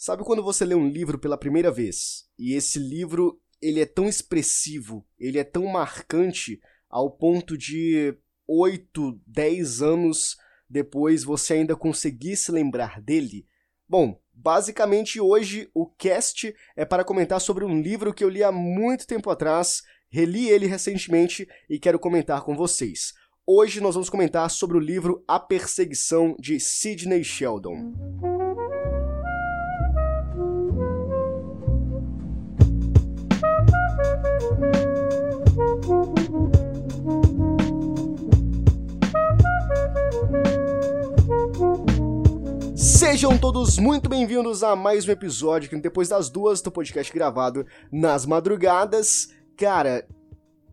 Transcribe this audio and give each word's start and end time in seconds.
Sabe 0.00 0.22
quando 0.22 0.44
você 0.44 0.64
lê 0.64 0.76
um 0.76 0.88
livro 0.88 1.18
pela 1.18 1.36
primeira 1.36 1.72
vez 1.72 2.28
e 2.38 2.54
esse 2.54 2.78
livro 2.78 3.40
ele 3.60 3.80
é 3.80 3.84
tão 3.84 4.08
expressivo, 4.08 5.04
ele 5.18 5.40
é 5.40 5.44
tão 5.44 5.66
marcante 5.66 6.60
ao 6.88 7.10
ponto 7.10 7.58
de 7.58 8.16
8, 8.46 9.20
10 9.26 9.82
anos 9.82 10.36
depois 10.70 11.24
você 11.24 11.54
ainda 11.54 11.74
conseguir 11.74 12.36
se 12.36 12.52
lembrar 12.52 13.00
dele? 13.00 13.44
Bom, 13.88 14.22
basicamente 14.32 15.20
hoje 15.20 15.68
o 15.74 15.84
cast 15.84 16.54
é 16.76 16.84
para 16.84 17.02
comentar 17.02 17.40
sobre 17.40 17.64
um 17.64 17.82
livro 17.82 18.14
que 18.14 18.22
eu 18.22 18.28
li 18.28 18.44
há 18.44 18.52
muito 18.52 19.04
tempo 19.04 19.28
atrás, 19.30 19.82
reli 20.08 20.48
ele 20.48 20.66
recentemente 20.68 21.48
e 21.68 21.76
quero 21.76 21.98
comentar 21.98 22.44
com 22.44 22.54
vocês. 22.54 23.14
Hoje 23.44 23.80
nós 23.80 23.96
vamos 23.96 24.08
comentar 24.08 24.48
sobre 24.48 24.76
o 24.76 24.80
livro 24.80 25.24
A 25.26 25.40
Perseguição 25.40 26.36
de 26.38 26.60
Sidney 26.60 27.24
Sheldon. 27.24 28.37
Sejam 43.10 43.38
todos 43.38 43.78
muito 43.78 44.06
bem-vindos 44.06 44.62
a 44.62 44.76
mais 44.76 45.08
um 45.08 45.10
episódio 45.10 45.70
que 45.70 45.80
depois 45.80 46.10
das 46.10 46.28
duas 46.28 46.60
do 46.60 46.70
podcast 46.70 47.10
gravado 47.10 47.64
nas 47.90 48.26
madrugadas. 48.26 49.30
Cara, 49.56 50.06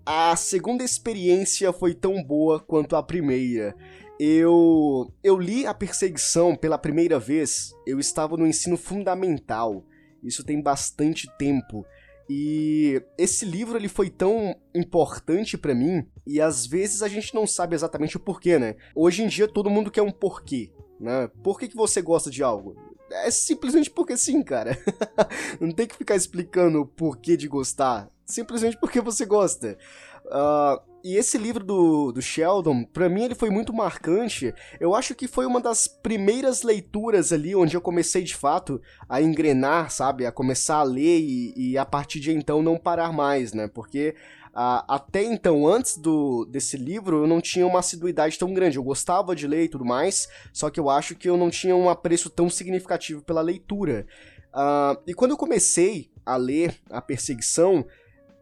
a 0.06 0.36
segunda 0.36 0.84
experiência 0.84 1.72
foi 1.72 1.94
tão 1.94 2.22
boa 2.22 2.60
quanto 2.60 2.98
a 2.98 3.02
primeira. 3.02 3.74
Eu 4.20 5.10
eu 5.24 5.40
li 5.40 5.66
a 5.66 5.74
perseguição 5.74 6.58
pela 6.58 6.78
primeira 6.78 7.18
vez. 7.18 7.74
Eu 7.88 8.02
estava 8.02 8.36
no 8.36 8.46
ensino 8.46 8.76
fundamental. 8.76 9.86
Isso 10.22 10.44
tem 10.44 10.62
bastante 10.62 11.30
tempo. 11.38 11.86
E 12.30 13.02
esse 13.18 13.46
livro 13.46 13.78
ele 13.78 13.88
foi 13.88 14.10
tão 14.10 14.54
importante 14.74 15.58
para 15.58 15.74
mim 15.74 16.06
e 16.28 16.42
às 16.42 16.66
vezes 16.66 17.02
a 17.02 17.08
gente 17.08 17.34
não 17.34 17.48
sabe 17.48 17.76
exatamente 17.76 18.18
o 18.18 18.20
porquê, 18.20 18.60
né? 18.60 18.76
Hoje 18.94 19.24
em 19.24 19.28
dia 19.28 19.48
todo 19.48 19.70
mundo 19.70 19.90
quer 19.92 20.02
um 20.02 20.12
porquê, 20.12 20.72
né? 21.00 21.30
Por 21.44 21.60
que, 21.60 21.68
que 21.68 21.76
você 21.76 22.02
gosta 22.02 22.30
de 22.30 22.44
algo? 22.44 22.76
É 23.12 23.30
simplesmente 23.30 23.90
porque 23.90 24.18
sim, 24.18 24.42
cara. 24.42 24.78
não 25.60 25.72
tem 25.72 25.88
que 25.88 25.96
ficar 25.96 26.16
explicando 26.16 26.82
o 26.82 26.86
porquê 26.86 27.38
de 27.38 27.48
gostar. 27.48 28.10
Simplesmente 28.26 28.78
porque 28.78 29.00
você 29.00 29.26
gosta. 29.26 29.78
Uh, 30.26 30.82
e 31.04 31.18
esse 31.18 31.38
livro 31.38 31.64
do, 31.64 32.12
do 32.12 32.20
Sheldon, 32.20 32.84
para 32.84 33.08
mim 33.08 33.26
ele 33.26 33.36
foi 33.36 33.52
muito 33.52 33.72
marcante. 33.72 34.52
Eu 34.80 34.96
acho 34.96 35.14
que 35.14 35.28
foi 35.28 35.46
uma 35.46 35.62
das 35.62 35.88
primeiras 35.88 36.64
leituras 36.64 37.32
ali 37.32 37.56
onde 37.56 37.78
eu 37.78 37.82
comecei 37.82 38.24
de 38.24 38.36
fato 38.36 38.82
a 39.08 39.22
engrenar, 39.22 39.92
sabe? 39.92 40.26
A 40.26 40.32
começar 40.32 40.78
a 40.78 40.84
ler 40.84 41.20
e, 41.20 41.54
e 41.56 41.78
a 41.78 41.86
partir 41.86 42.20
de 42.20 42.32
então 42.32 42.64
não 42.64 42.76
parar 42.76 43.14
mais, 43.14 43.54
né? 43.54 43.68
Porque 43.68 44.16
até 44.56 45.22
então, 45.22 45.68
antes 45.68 45.98
do, 45.98 46.46
desse 46.46 46.78
livro, 46.78 47.24
eu 47.24 47.28
não 47.28 47.42
tinha 47.42 47.68
uma 47.68 47.80
assiduidade 47.80 48.40
tão 48.40 48.54
grande. 48.54 48.78
Eu 48.78 48.84
gostava 48.84 49.36
de 49.36 49.46
ler 49.46 49.66
e 49.66 49.70
tudo 49.70 49.84
mais, 49.84 50.30
só 50.54 50.70
que 50.70 50.80
eu 50.80 50.90
acho 50.90 51.14
que 51.14 51.30
eu 51.30 51.36
não 51.36 51.50
tinha 51.50 51.76
um 51.76 51.90
apreço 51.90 52.30
tão 52.30 52.50
significativo 52.50 53.22
pela 53.22 53.42
leitura. 53.42 54.08
Uh, 54.54 54.98
e 55.06 55.14
quando 55.14 55.32
eu 55.32 55.38
comecei 55.38 56.10
a 56.26 56.38
ler 56.38 56.80
A 56.90 57.02
Perseguição, 57.02 57.86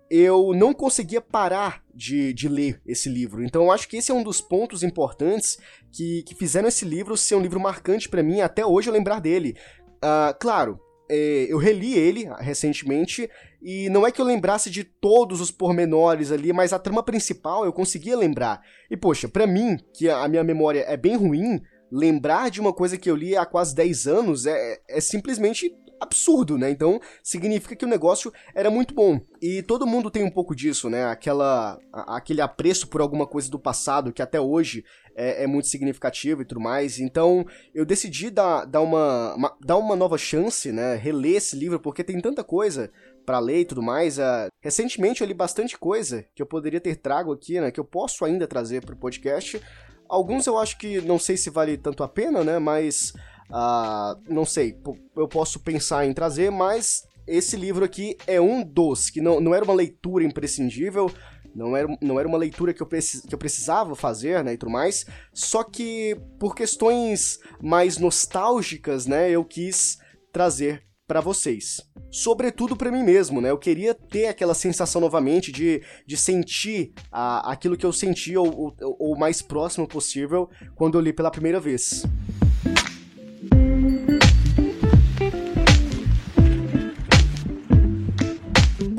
eu 0.08 0.54
não 0.54 0.72
conseguia 0.72 1.20
parar 1.20 1.84
de, 1.92 2.32
de 2.34 2.48
ler 2.48 2.80
esse 2.86 3.10
livro. 3.10 3.44
Então 3.44 3.64
eu 3.64 3.72
acho 3.72 3.90
que 3.90 3.98
esse 3.98 4.12
é 4.12 4.14
um 4.14 4.22
dos 4.22 4.40
pontos 4.40 4.84
importantes 4.84 5.58
que, 5.92 6.22
que 6.22 6.36
fizeram 6.36 6.68
esse 6.68 6.86
livro 6.86 7.18
ser 7.18 7.34
um 7.34 7.42
livro 7.42 7.60
marcante 7.60 8.08
para 8.08 8.22
mim, 8.22 8.40
até 8.42 8.64
hoje 8.64 8.88
eu 8.88 8.94
lembrar 8.94 9.20
dele. 9.20 9.58
Uh, 9.98 10.38
claro, 10.40 10.80
é, 11.14 11.46
eu 11.48 11.58
reli 11.60 11.94
ele 11.94 12.28
recentemente 12.40 13.30
e 13.62 13.88
não 13.90 14.06
é 14.06 14.12
que 14.12 14.20
eu 14.20 14.26
lembrasse 14.26 14.70
de 14.70 14.84
todos 14.84 15.40
os 15.40 15.52
pormenores 15.52 16.32
ali, 16.32 16.52
mas 16.52 16.74
a 16.74 16.80
trama 16.80 17.04
principal 17.04 17.64
eu 17.64 17.72
conseguia 17.72 18.18
lembrar. 18.18 18.62
E 18.90 18.98
poxa, 18.98 19.30
para 19.30 19.46
mim, 19.46 19.78
que 19.94 20.10
a 20.10 20.28
minha 20.28 20.44
memória 20.44 20.84
é 20.88 20.98
bem 20.98 21.16
ruim, 21.16 21.62
lembrar 21.92 22.50
de 22.50 22.60
uma 22.60 22.74
coisa 22.74 22.98
que 22.98 23.10
eu 23.10 23.16
li 23.16 23.38
há 23.38 23.46
quase 23.46 23.76
10 23.76 24.08
anos 24.08 24.46
é, 24.48 24.82
é 24.90 25.00
simplesmente 25.00 25.72
absurdo, 26.04 26.58
né? 26.58 26.70
Então 26.70 27.00
significa 27.24 27.76
que 27.76 27.86
o 27.86 27.88
negócio 27.88 28.32
era 28.54 28.70
muito 28.70 28.94
bom. 28.94 29.20
E 29.42 29.62
todo 29.62 29.88
mundo 29.88 30.12
tem 30.12 30.24
um 30.24 30.32
pouco 30.32 30.56
disso, 30.56 30.90
né? 30.90 31.06
Aquela, 31.06 31.80
aquele 31.92 32.42
apreço 32.42 32.88
por 32.88 33.02
alguma 33.02 33.26
coisa 33.26 33.50
do 33.50 33.60
passado 33.60 34.14
que 34.14 34.22
até 34.22 34.40
hoje 34.40 34.84
é, 35.16 35.44
é 35.44 35.48
muito 35.48 35.68
significativo 35.68 36.42
e 36.42 36.46
tudo 36.46 36.62
mais. 36.62 37.00
Então 37.00 37.46
eu 37.74 37.86
decidi 37.86 38.30
dar, 38.30 38.66
dar, 38.66 38.82
uma, 38.82 39.36
uma, 39.36 39.58
dar 39.62 39.78
uma 39.78 39.96
nova 39.96 40.18
chance, 40.18 40.72
né? 40.72 40.96
Reler 40.96 41.38
esse 41.38 41.56
livro, 41.56 41.80
porque 41.80 42.04
tem 42.04 42.20
tanta 42.20 42.44
coisa 42.44 42.92
para 43.26 43.40
ler 43.40 43.62
e 43.62 43.66
tudo 43.66 43.82
mais. 43.82 44.18
Uh, 44.18 44.48
recentemente 44.62 45.22
eu 45.22 45.28
li 45.28 45.34
bastante 45.34 45.78
coisa 45.78 46.26
que 46.36 46.42
eu 46.42 46.46
poderia 46.46 46.80
ter 46.80 46.96
trago 46.96 47.32
aqui, 47.32 47.60
né? 47.60 47.72
Que 47.72 47.80
eu 47.80 47.86
posso 47.86 48.26
ainda 48.26 48.48
trazer 48.48 48.86
pro 48.86 48.96
podcast. 48.96 49.62
Alguns 50.08 50.46
eu 50.46 50.58
acho 50.58 50.78
que 50.78 51.02
não 51.02 51.18
sei 51.18 51.38
se 51.38 51.50
vale 51.50 51.78
tanto 51.78 52.04
a 52.04 52.08
pena, 52.08 52.44
né? 52.44 52.60
Mas 52.60 53.14
Uh, 53.54 54.34
não 54.34 54.46
sei, 54.46 54.76
eu 55.16 55.28
posso 55.28 55.60
pensar 55.60 56.08
em 56.08 56.14
trazer, 56.14 56.50
mas 56.50 57.04
esse 57.28 57.56
livro 57.56 57.86
aqui 57.86 58.18
é 58.26 58.42
um 58.42 58.64
dos, 58.64 59.12
que 59.12 59.22
não, 59.22 59.40
não 59.40 59.54
era 59.54 59.64
uma 59.64 59.76
leitura 59.76 60.24
imprescindível, 60.24 61.12
não 61.54 61.78
era, 61.78 61.88
não 62.02 62.20
era 62.20 62.28
uma 62.28 62.38
leitura 62.38 62.74
que 62.74 62.82
eu, 62.82 62.88
que 62.88 63.32
eu 63.32 63.38
precisava 63.38 63.96
fazer, 63.96 64.44
né, 64.44 64.54
e 64.54 64.58
tudo 64.58 64.72
mais, 64.72 65.06
só 65.32 65.64
que 65.64 66.18
por 66.40 66.56
questões 66.56 67.38
mais 67.62 68.00
nostálgicas, 68.00 69.06
né, 69.06 69.30
eu 69.30 69.46
quis 69.46 70.00
trazer 70.32 70.84
para 71.08 71.22
vocês. 71.22 71.80
Sobretudo 72.10 72.76
para 72.76 72.92
mim 72.92 73.04
mesmo, 73.04 73.42
né? 73.42 73.50
Eu 73.50 73.58
queria 73.58 73.94
ter 73.94 74.28
aquela 74.28 74.54
sensação 74.54 75.02
novamente 75.02 75.52
de, 75.52 75.84
de 76.08 76.16
sentir 76.16 76.94
a, 77.12 77.52
aquilo 77.52 77.76
que 77.76 77.86
eu 77.86 77.92
senti 77.92 78.38
o, 78.38 78.44
o, 78.44 79.12
o 79.12 79.16
mais 79.16 79.42
próximo 79.42 79.88
possível 79.88 80.50
quando 80.76 80.98
eu 80.98 81.02
li 81.02 81.12
pela 81.12 81.30
primeira 81.30 81.60
vez. 81.60 82.04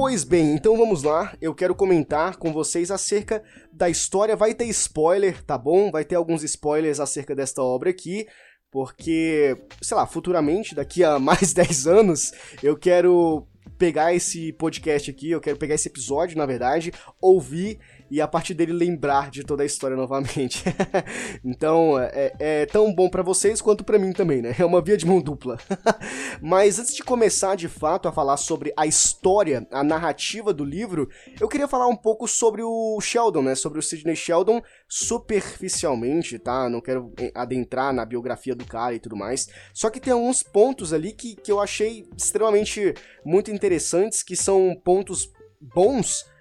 Pois 0.07 0.23
bem, 0.23 0.53
então 0.53 0.77
vamos 0.77 1.03
lá. 1.03 1.35
Eu 1.41 1.55
quero 1.55 1.75
comentar 1.75 2.37
com 2.37 2.53
vocês 2.53 2.91
acerca 2.91 3.43
da 3.73 3.89
história. 3.89 4.37
Vai 4.37 4.53
ter 4.53 4.67
spoiler, 4.67 5.43
tá 5.43 5.57
bom? 5.57 5.91
Vai 5.91 6.05
ter 6.05 6.15
alguns 6.15 6.45
spoilers 6.45 7.01
acerca 7.01 7.35
desta 7.35 7.63
obra 7.63 7.89
aqui, 7.89 8.27
porque, 8.71 9.57
sei 9.81 9.97
lá, 9.97 10.07
futuramente, 10.07 10.75
daqui 10.75 11.03
a 11.03 11.17
mais 11.19 11.55
10 11.55 11.87
anos, 11.87 12.33
eu 12.63 12.77
quero 12.77 13.49
pegar 13.79 14.15
esse 14.15 14.53
podcast 14.53 15.11
aqui, 15.11 15.31
eu 15.31 15.41
quero 15.41 15.57
pegar 15.57 15.75
esse 15.75 15.89
episódio, 15.89 16.37
na 16.37 16.45
verdade, 16.45 16.93
ouvir 17.19 17.79
e 18.15 18.21
a 18.21 18.29
partir 18.29 18.55
dele 18.55 18.73
lembrar 18.73 19.29
de 19.29 19.43
toda 19.43 19.65
a 19.65 19.67
história 19.67 19.97
novamente. 19.97 20.63
então, 21.45 21.99
é, 21.99 22.33
é, 22.39 22.67
tão 22.67 22.95
bom 22.95 23.11
para 23.11 23.25
vocês 23.25 23.61
quanto 23.61 23.83
para 23.83 23.99
mim 23.99 24.13
também, 24.13 24.41
né? 24.41 24.55
É 24.57 24.65
uma 24.65 24.81
via 24.81 24.97
de 24.97 25.05
mão 25.05 25.21
dupla. 25.21 25.59
Mas 26.41 26.79
antes 26.79 26.95
de 26.95 27.03
começar 27.03 27.57
de 27.57 27.67
fato 27.67 28.07
a 28.07 28.13
falar 28.13 28.37
sobre 28.37 28.73
a 28.77 28.87
história, 28.87 29.67
a 29.69 29.83
narrativa 29.83 30.55
do 30.55 30.65
livro, 30.65 31.09
eu 31.41 31.49
queria 31.49 31.67
falar 31.67 31.89
um 31.89 31.97
pouco 31.97 32.29
sobre 32.29 32.63
o 32.63 33.01
Sheldon, 33.01 33.43
né? 33.43 33.57
Sobre 33.57 33.81
o 33.81 33.83
Sidney 33.83 34.15
Sheldon 34.15 34.63
superficialmente, 34.89 36.39
tá? 36.39 36.71
Não 36.71 36.81
quero 36.81 37.13
adentrar 37.35 37.93
na 37.93 38.05
biografia 38.05 38.55
do 38.55 38.65
cara 38.65 38.95
e 38.95 39.01
tudo 39.01 39.17
mais. 39.17 39.49
Só 39.73 39.91
que 39.91 39.99
tem 39.99 40.13
alguns 40.13 40.41
pontos 40.41 40.93
ali 40.93 41.11
que, 41.11 41.35
que 41.35 41.51
eu 41.51 41.61
achei 41.61 42.07
extremamente 42.17 42.95
muito 43.25 43.51
interessantes, 43.51 44.23
que 44.23 44.37
são 44.37 44.81
pontos 44.85 45.33
bons 45.61 46.33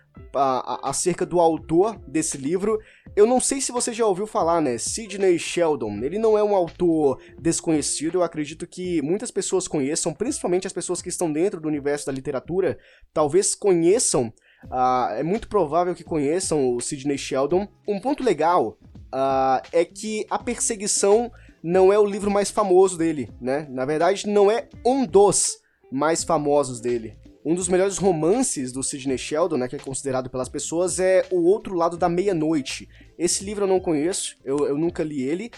acerca 0.82 1.26
do 1.26 1.40
autor 1.40 2.00
desse 2.08 2.38
livro. 2.38 2.80
Eu 3.16 3.26
não 3.26 3.40
sei 3.40 3.62
se 3.62 3.72
você 3.72 3.94
já 3.94 4.06
ouviu 4.06 4.26
falar, 4.26 4.62
né? 4.62 4.78
Sidney 4.78 5.38
Sheldon. 5.38 6.00
Ele 6.02 6.18
não 6.18 6.38
é 6.38 6.44
um 6.44 6.56
autor 6.56 7.20
desconhecido, 7.40 8.16
eu 8.16 8.24
acredito 8.24 8.66
que 8.66 9.02
muitas 9.02 9.32
pessoas 9.32 9.68
conheçam, 9.68 10.14
principalmente 10.14 10.68
as 10.68 10.74
pessoas 10.74 11.02
que 11.02 11.10
estão 11.10 11.32
dentro 11.32 11.62
do 11.62 11.68
universo 11.68 12.06
da 12.06 12.12
literatura, 12.12 12.78
talvez 13.14 13.54
conheçam. 13.54 14.34
Uh, 14.66 15.14
é 15.18 15.24
muito 15.24 15.48
provável 15.50 15.94
que 15.94 16.04
conheçam 16.04 16.74
o 16.74 16.80
Sidney 16.80 17.18
Sheldon. 17.18 17.68
Um 17.88 18.00
ponto 18.00 18.24
legal 18.24 18.78
uh, 19.14 19.62
é 19.72 19.84
que 19.84 20.26
A 20.30 20.40
Perseguição 20.40 21.32
não 21.62 21.94
é 21.94 22.00
o 22.00 22.06
livro 22.06 22.32
mais 22.32 22.50
famoso 22.50 22.98
dele, 22.98 23.30
né? 23.40 23.68
Na 23.70 23.86
verdade, 23.86 24.28
não 24.28 24.50
é 24.52 24.68
um 24.86 25.06
dos 25.06 25.58
mais 25.92 26.24
famosos 26.24 26.82
dele. 26.82 27.16
Um 27.46 27.54
dos 27.56 27.68
melhores 27.68 27.98
romances 27.98 28.72
do 28.72 28.82
Sidney 28.82 29.18
Sheldon, 29.18 29.58
né, 29.58 29.68
que 29.68 29.76
é 29.76 29.80
considerado 29.80 30.30
pelas 30.30 30.48
pessoas, 30.48 31.00
é 31.00 31.26
O 31.30 31.44
Outro 31.44 31.76
Lado 31.76 31.98
da 31.98 32.08
Meia-Noite. 32.08 32.88
Esse 33.18 33.44
livro 33.44 33.66
eu 33.66 33.68
não 33.68 33.80
conheço, 33.80 34.38
eu, 34.46 34.66
eu 34.66 34.78
nunca 34.78 35.04
li 35.04 35.24
ele. 35.24 35.52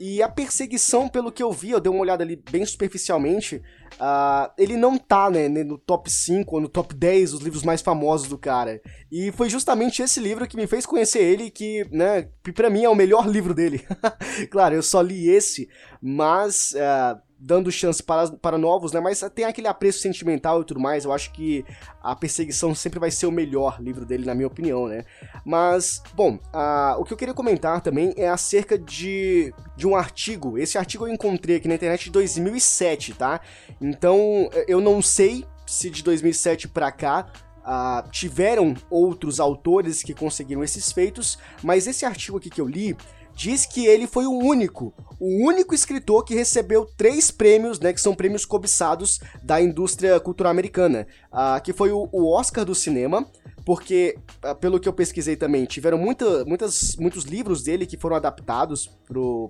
E 0.00 0.22
a 0.22 0.28
perseguição, 0.28 1.08
pelo 1.08 1.30
que 1.30 1.42
eu 1.42 1.52
vi, 1.52 1.70
eu 1.70 1.80
dei 1.80 1.90
uma 1.90 2.00
olhada 2.00 2.24
ali 2.24 2.36
bem 2.50 2.64
superficialmente, 2.64 3.56
uh, 3.94 4.50
ele 4.56 4.76
não 4.76 4.96
tá, 4.96 5.30
né, 5.30 5.48
no 5.48 5.76
top 5.76 6.10
5 6.10 6.54
ou 6.54 6.60
no 6.62 6.68
top 6.68 6.94
10 6.94 7.32
dos 7.32 7.40
livros 7.40 7.62
mais 7.62 7.82
famosos 7.82 8.28
do 8.28 8.38
cara. 8.38 8.80
E 9.10 9.30
foi 9.32 9.50
justamente 9.50 10.02
esse 10.02 10.18
livro 10.18 10.46
que 10.46 10.56
me 10.56 10.66
fez 10.66 10.86
conhecer 10.86 11.22
ele, 11.22 11.50
que, 11.50 11.86
né, 11.90 12.28
pra 12.54 12.70
mim 12.70 12.84
é 12.84 12.88
o 12.88 12.94
melhor 12.94 13.28
livro 13.28 13.54
dele. 13.54 13.84
claro, 14.50 14.74
eu 14.74 14.82
só 14.82 15.00
li 15.00 15.28
esse, 15.28 15.68
mas 16.00 16.72
uh, 16.72 17.20
dando 17.44 17.72
chance 17.72 18.00
para, 18.00 18.30
para 18.30 18.56
novos, 18.56 18.92
né? 18.92 19.00
Mas 19.00 19.20
tem 19.34 19.44
aquele 19.44 19.66
apreço 19.66 19.98
sentimental 19.98 20.62
e 20.62 20.64
tudo 20.64 20.78
mais. 20.78 21.04
Eu 21.04 21.12
acho 21.12 21.32
que 21.32 21.64
a 22.00 22.14
perseguição 22.14 22.72
sempre 22.72 23.00
vai 23.00 23.10
ser 23.10 23.26
o 23.26 23.32
melhor 23.32 23.82
livro 23.82 24.06
dele, 24.06 24.24
na 24.24 24.34
minha 24.34 24.46
opinião, 24.46 24.86
né? 24.86 25.04
Mas, 25.44 26.00
bom, 26.14 26.38
uh, 26.54 27.00
o 27.00 27.04
que 27.04 27.12
eu 27.12 27.16
queria 27.16 27.34
comentar 27.34 27.80
também 27.80 28.14
é 28.16 28.28
acerca 28.28 28.78
de, 28.78 29.52
de 29.76 29.86
um 29.86 29.96
artigo. 29.96 30.56
Esse 30.56 30.78
artigo 30.78 31.06
eu 31.06 31.12
encontrei 31.12 31.56
aqui 31.56 31.66
na 31.66 31.74
internet 31.74 32.04
de 32.04 32.10
2007, 32.10 33.14
tá? 33.14 33.40
Então, 33.80 34.48
eu 34.68 34.80
não 34.80 35.02
sei 35.02 35.44
se 35.66 35.90
de 35.90 36.02
2007 36.02 36.68
para 36.68 36.92
cá 36.92 37.26
Uh, 37.62 38.02
tiveram 38.10 38.74
outros 38.90 39.38
autores 39.38 40.02
que 40.02 40.12
conseguiram 40.12 40.64
esses 40.64 40.90
feitos, 40.90 41.38
mas 41.62 41.86
esse 41.86 42.04
artigo 42.04 42.36
aqui 42.36 42.50
que 42.50 42.60
eu 42.60 42.66
li 42.66 42.96
diz 43.34 43.66
que 43.66 43.86
ele 43.86 44.06
foi 44.06 44.26
o 44.26 44.32
único, 44.32 44.92
o 45.18 45.46
único 45.46 45.74
escritor 45.74 46.24
que 46.24 46.34
recebeu 46.34 46.84
três 46.96 47.30
prêmios, 47.30 47.78
né, 47.78 47.92
que 47.92 48.00
são 48.00 48.14
prêmios 48.14 48.44
cobiçados 48.44 49.20
da 49.42 49.60
indústria 49.60 50.18
cultural 50.18 50.50
americana, 50.50 51.06
uh, 51.32 51.62
que 51.62 51.72
foi 51.72 51.92
o, 51.92 52.08
o, 52.12 52.32
Oscar 52.32 52.64
do 52.64 52.74
cinema, 52.74 53.24
porque, 53.64 54.18
uh, 54.44 54.54
pelo 54.56 54.80
que 54.80 54.88
eu 54.88 54.92
pesquisei 54.92 55.36
também, 55.36 55.64
tiveram 55.64 55.96
muita, 55.96 56.44
muitas, 56.44 56.96
muitos 56.96 57.24
livros 57.24 57.62
dele 57.62 57.86
que 57.86 57.96
foram 57.96 58.16
adaptados 58.16 58.90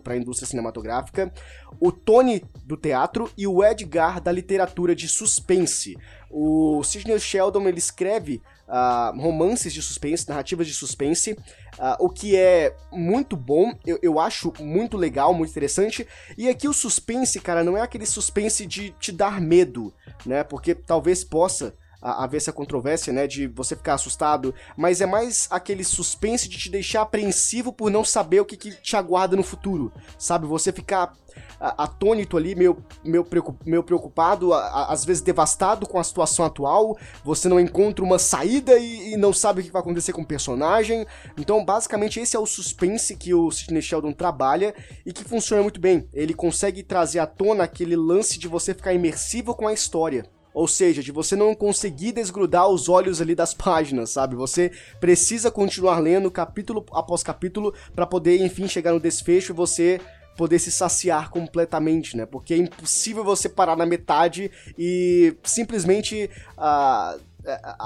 para 0.03 0.13
a 0.13 0.17
indústria 0.17 0.47
cinematográfica, 0.47 1.33
o 1.81 1.91
Tony 1.91 2.45
do 2.65 2.77
teatro 2.77 3.31
e 3.37 3.47
o 3.47 3.65
Edgar 3.65 4.21
da 4.21 4.31
literatura 4.31 4.95
de 4.95 5.09
suspense. 5.09 5.97
O 6.31 6.83
Sidney 6.85 7.19
Sheldon 7.19 7.69
ele 7.69 7.79
escreve 7.79 8.43
uh, 8.73 9.21
romances 9.21 9.73
de 9.73 9.83
suspense, 9.83 10.27
narrativas 10.29 10.67
de 10.67 10.73
suspense, 10.73 11.33
uh, 11.33 11.97
o 12.01 12.09
que 12.09 12.35
é 12.35 12.75
muito 12.91 13.37
bom, 13.37 13.75
eu, 13.87 13.99
eu 14.03 14.19
acho 14.19 14.53
muito 14.59 14.97
legal, 14.97 15.35
muito 15.35 15.51
interessante. 15.51 16.09
E 16.39 16.49
aqui 16.49 16.67
o 16.67 16.73
suspense, 16.73 17.39
cara, 17.41 17.63
não 17.63 17.77
é 17.77 17.83
aquele 17.83 18.07
suspense 18.07 18.67
de 18.67 18.91
te 18.99 19.13
dar 19.13 19.41
medo, 19.41 19.93
né? 20.25 20.43
Porque 20.43 20.75
talvez 20.75 21.23
possa 21.23 21.75
haver 22.03 22.39
essa 22.39 22.53
controvérsia, 22.53 23.13
né, 23.13 23.29
de 23.29 23.47
você 23.47 23.77
ficar 23.77 23.95
assustado, 23.95 24.53
mas 24.77 25.01
é 25.01 25.07
mais 25.07 25.47
aquele 25.53 25.85
suspense 25.85 26.49
de 26.49 26.59
te 26.59 26.69
deixar 26.69 27.03
apreensivo 27.03 27.73
por 27.73 27.93
não 27.93 28.05
saber 28.05 28.41
o 28.41 28.45
que, 28.45 28.57
que 28.57 28.73
te 28.73 28.97
aguarda 28.97 29.37
no 29.37 29.45
futuro, 29.45 29.93
sabe? 30.19 30.45
Você 30.49 30.73
ficar 30.73 31.15
atônito 31.63 32.37
ali, 32.37 32.55
meio, 32.55 32.77
meio, 33.05 33.83
preocupado, 33.85 34.53
às 34.53 35.05
vezes 35.05 35.23
devastado 35.23 35.87
com 35.87 35.99
a 35.99 36.05
situação 36.05 36.45
atual, 36.45 36.99
você 37.25 37.49
não 37.49 37.61
encontra 37.61 38.05
uma 38.05 38.19
saída 38.19 38.77
e, 38.79 39.13
e, 39.13 39.17
não 39.17 39.33
sabe 39.33 39.61
o 39.61 39.65
que 39.65 39.71
vai 39.71 39.81
acontecer 39.81 40.13
com 40.13 40.23
o 40.23 40.27
personagem. 40.27 41.07
Então, 41.39 41.65
basicamente, 41.65 42.19
esse 42.19 42.37
é 42.37 42.39
o 42.39 42.47
suspense 42.47 43.17
que 43.17 43.33
o 43.33 43.51
Sidney 43.51 43.81
Sheldon 43.81 44.13
trabalha 44.13 44.75
e 45.07 45.13
que 45.13 45.25
funciona 45.25 45.63
muito 45.63 45.81
bem. 45.81 46.09
Ele 46.13 46.35
consegue 46.35 46.83
trazer 46.83 47.21
à 47.21 47.27
tona 47.27 47.65
aquele 47.65 47.95
lance 47.95 48.39
de 48.39 48.49
você 48.49 48.75
ficar 48.75 48.93
imersivo 48.93 49.55
com 49.55 49.69
a 49.69 49.73
história. 49.73 50.27
Ou 50.55 50.69
seja, 50.69 51.03
de 51.03 51.11
você 51.11 51.35
não 51.35 51.55
conseguir 51.55 52.13
desgrudar 52.13 52.69
os 52.69 52.89
olhos 52.89 53.21
ali 53.21 53.35
das 53.35 53.55
páginas, 53.55 54.11
sabe? 54.11 54.37
Você 54.37 54.71
precisa 55.01 55.51
continuar 55.51 55.99
lendo 55.99 56.31
capítulo 56.31 56.85
após 56.93 57.23
capítulo 57.23 57.73
para 57.95 58.07
poder, 58.07 58.45
enfim, 58.45 58.69
chegar 58.69 58.93
no 58.93 59.01
desfecho 59.01 59.53
e 59.53 59.57
você 59.57 60.01
poder 60.37 60.59
se 60.59 60.71
saciar 60.71 61.31
completamente, 61.31 62.17
né? 62.17 62.27
Porque 62.27 62.55
é 62.55 62.57
impossível 62.57 63.25
você 63.25 63.49
parar 63.49 63.77
na 63.77 63.87
metade 63.87 64.51
e 64.79 65.37
simplesmente 65.45 66.31
uh, 66.57 67.21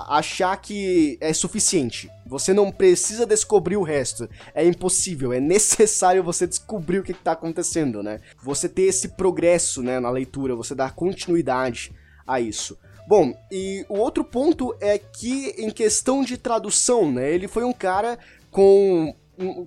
achar 0.08 0.56
que 0.58 1.16
é 1.20 1.32
suficiente. 1.32 2.10
Você 2.26 2.52
não 2.52 2.70
precisa 2.70 3.24
descobrir 3.24 3.76
o 3.76 3.82
resto. 3.82 4.28
É 4.54 4.64
impossível, 4.64 5.32
é 5.32 5.40
necessário 5.40 6.22
você 6.22 6.46
descobrir 6.46 6.98
o 6.98 7.02
que 7.02 7.12
está 7.12 7.32
acontecendo, 7.32 8.02
né? 8.02 8.20
Você 8.42 8.68
ter 8.68 8.82
esse 8.82 9.08
progresso 9.08 9.82
né, 9.82 9.98
na 9.98 10.10
leitura, 10.10 10.54
você 10.54 10.74
dar 10.74 10.94
continuidade 10.94 11.92
a 12.26 12.40
isso. 12.40 12.78
Bom, 13.08 13.32
e 13.52 13.86
o 13.88 13.98
outro 13.98 14.24
ponto 14.24 14.76
é 14.80 14.98
que, 14.98 15.54
em 15.56 15.70
questão 15.70 16.24
de 16.24 16.36
tradução, 16.36 17.10
né? 17.10 17.32
Ele 17.32 17.46
foi 17.46 17.64
um 17.64 17.72
cara 17.72 18.18
com, 18.50 19.14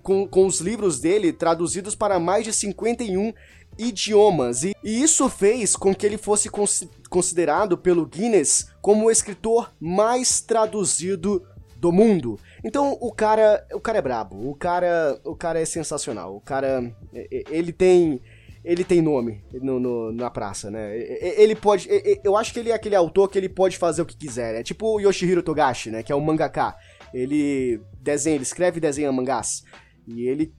com, 0.02 0.28
com 0.28 0.46
os 0.46 0.60
livros 0.60 1.00
dele 1.00 1.32
traduzidos 1.32 1.96
para 1.96 2.20
mais 2.20 2.44
de 2.44 2.54
51 2.54 3.34
idiomas, 3.78 4.64
e, 4.64 4.76
e 4.84 5.02
isso 5.02 5.30
fez 5.30 5.76
com 5.76 5.96
que 5.96 6.06
ele 6.06 6.18
fosse 6.18 6.50
cons 6.50 6.88
considerado 7.10 7.78
pelo 7.78 8.06
Guinness 8.06 8.68
como 8.82 9.06
o 9.06 9.12
escritor 9.12 9.72
mais 9.80 10.42
traduzido 10.42 11.44
do 11.78 11.92
mundo. 11.92 12.38
Então 12.64 12.98
o 13.00 13.12
cara, 13.12 13.66
o 13.74 13.80
cara 13.80 13.98
é 13.98 14.02
brabo, 14.02 14.50
o 14.50 14.54
cara, 14.54 15.20
o 15.24 15.36
cara 15.36 15.60
é 15.60 15.66
sensacional. 15.66 16.36
O 16.36 16.42
cara, 16.42 16.94
ele 17.14 17.72
tem 17.72 18.22
ele 18.64 18.84
tem 18.84 19.02
nome 19.02 19.42
no, 19.54 19.80
no, 19.80 20.12
na 20.12 20.30
praça, 20.30 20.70
né? 20.70 20.98
Ele 21.38 21.56
pode. 21.56 21.88
Eu 22.24 22.36
acho 22.36 22.54
que 22.54 22.60
ele 22.60 22.72
é 22.72 22.74
aquele 22.74 22.96
autor 22.96 23.30
que 23.30 23.38
ele 23.38 23.48
pode 23.48 23.78
fazer 23.78 24.02
o 24.02 24.06
que 24.06 24.18
quiser. 24.18 24.56
É 24.56 24.64
tipo 24.64 24.86
o 24.86 25.00
Yoshihiro 25.00 25.42
Togashi, 25.42 25.90
né? 25.90 26.04
Que 26.04 26.12
é 26.12 26.16
um 26.16 26.20
mangaka. 26.20 26.76
Ele 27.14 27.82
desenha, 28.02 28.36
ele 28.36 28.44
escreve 28.44 28.78
e 28.78 28.82
desenha 28.82 29.12
mangás. 29.12 29.64
E 30.12 30.28
ele, 30.28 30.52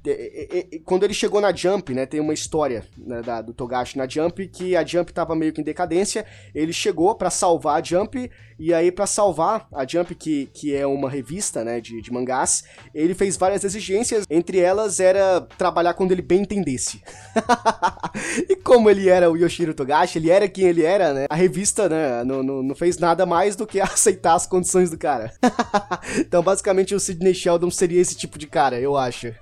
quando 0.84 1.02
ele 1.02 1.12
chegou 1.12 1.40
na 1.40 1.52
Jump, 1.52 1.92
né, 1.92 2.06
tem 2.06 2.20
uma 2.20 2.32
história 2.32 2.84
né, 2.96 3.20
da, 3.20 3.42
do 3.42 3.52
Togashi 3.52 3.98
na 3.98 4.06
Jump 4.06 4.46
que 4.46 4.76
a 4.76 4.84
Jump 4.84 5.12
tava 5.12 5.34
meio 5.34 5.52
que 5.52 5.60
em 5.60 5.64
decadência. 5.64 6.24
Ele 6.54 6.72
chegou 6.72 7.16
para 7.16 7.30
salvar 7.30 7.80
a 7.80 7.84
Jump 7.84 8.30
e 8.60 8.74
aí 8.74 8.92
para 8.92 9.06
salvar 9.06 9.66
a 9.72 9.86
Jump, 9.86 10.14
que, 10.14 10.50
que 10.52 10.76
é 10.76 10.86
uma 10.86 11.08
revista, 11.08 11.64
né, 11.64 11.80
de, 11.80 12.02
de 12.02 12.12
mangás, 12.12 12.62
ele 12.94 13.14
fez 13.14 13.34
várias 13.38 13.64
exigências. 13.64 14.26
Entre 14.28 14.58
elas 14.58 15.00
era 15.00 15.40
trabalhar 15.56 15.94
quando 15.94 16.12
ele 16.12 16.20
bem 16.20 16.42
entendesse. 16.42 17.02
e 18.50 18.54
como 18.56 18.90
ele 18.90 19.08
era 19.08 19.30
o 19.30 19.36
Yoshiro 19.36 19.72
Togashi, 19.72 20.18
ele 20.18 20.30
era 20.30 20.46
quem 20.46 20.66
ele 20.66 20.84
era, 20.84 21.14
né? 21.14 21.24
A 21.30 21.34
revista, 21.34 21.88
né, 21.88 22.22
não, 22.22 22.42
não, 22.42 22.62
não 22.62 22.74
fez 22.74 22.98
nada 22.98 23.24
mais 23.24 23.56
do 23.56 23.66
que 23.66 23.80
aceitar 23.80 24.34
as 24.34 24.46
condições 24.46 24.90
do 24.90 24.98
cara. 24.98 25.32
então, 26.20 26.42
basicamente, 26.42 26.94
o 26.94 27.00
Sidney 27.00 27.32
Sheldon 27.32 27.70
seria 27.70 28.00
esse 28.00 28.14
tipo 28.14 28.38
de 28.38 28.46
cara, 28.46 28.78
eu 28.78 28.94
acho. 28.94 29.34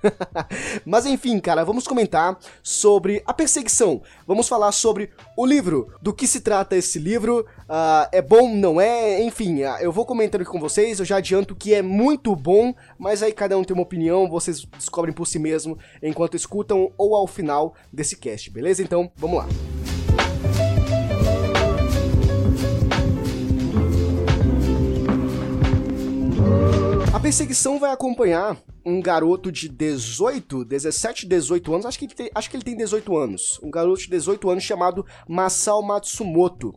Mas 0.85 1.05
enfim, 1.05 1.39
cara, 1.39 1.65
vamos 1.65 1.85
comentar 1.85 2.39
sobre 2.63 3.21
a 3.25 3.33
perseguição. 3.33 4.01
Vamos 4.25 4.47
falar 4.47 4.71
sobre 4.71 5.09
o 5.35 5.45
livro, 5.45 5.91
do 6.01 6.13
que 6.13 6.25
se 6.25 6.39
trata 6.39 6.77
esse 6.77 6.99
livro, 6.99 7.45
uh, 7.69 8.09
é 8.11 8.21
bom, 8.21 8.53
não 8.55 8.81
é, 8.81 9.21
enfim, 9.21 9.63
uh, 9.63 9.77
eu 9.79 9.91
vou 9.91 10.05
comentando 10.05 10.41
aqui 10.41 10.49
com 10.49 10.59
vocês, 10.59 10.99
eu 10.99 11.05
já 11.05 11.17
adianto 11.17 11.55
que 11.55 11.73
é 11.73 11.81
muito 11.81 12.35
bom, 12.35 12.73
mas 12.97 13.21
aí 13.21 13.31
cada 13.31 13.57
um 13.57 13.63
tem 13.63 13.75
uma 13.75 13.83
opinião, 13.83 14.27
vocês 14.27 14.65
descobrem 14.77 15.13
por 15.13 15.27
si 15.27 15.37
mesmo 15.37 15.77
enquanto 16.01 16.35
escutam 16.35 16.91
ou 16.97 17.15
ao 17.15 17.27
final 17.27 17.75
desse 17.93 18.17
cast, 18.17 18.49
beleza? 18.49 18.81
Então, 18.81 19.11
vamos 19.15 19.37
lá. 19.37 19.47
A 27.13 27.19
perseguição 27.19 27.79
vai 27.79 27.91
acompanhar 27.91 28.57
um 28.85 29.01
garoto 29.01 29.51
de 29.51 29.67
18, 29.67 30.63
17, 30.63 31.27
18 31.27 31.73
anos, 31.73 31.85
acho 31.85 31.99
que, 31.99 32.05
ele 32.05 32.13
tem, 32.13 32.31
acho 32.33 32.49
que 32.49 32.55
ele 32.55 32.63
tem 32.63 32.77
18 32.77 33.17
anos, 33.17 33.59
um 33.61 33.69
garoto 33.69 34.01
de 34.01 34.09
18 34.09 34.49
anos 34.49 34.63
chamado 34.63 35.05
Masao 35.27 35.81
Matsumoto, 35.83 36.73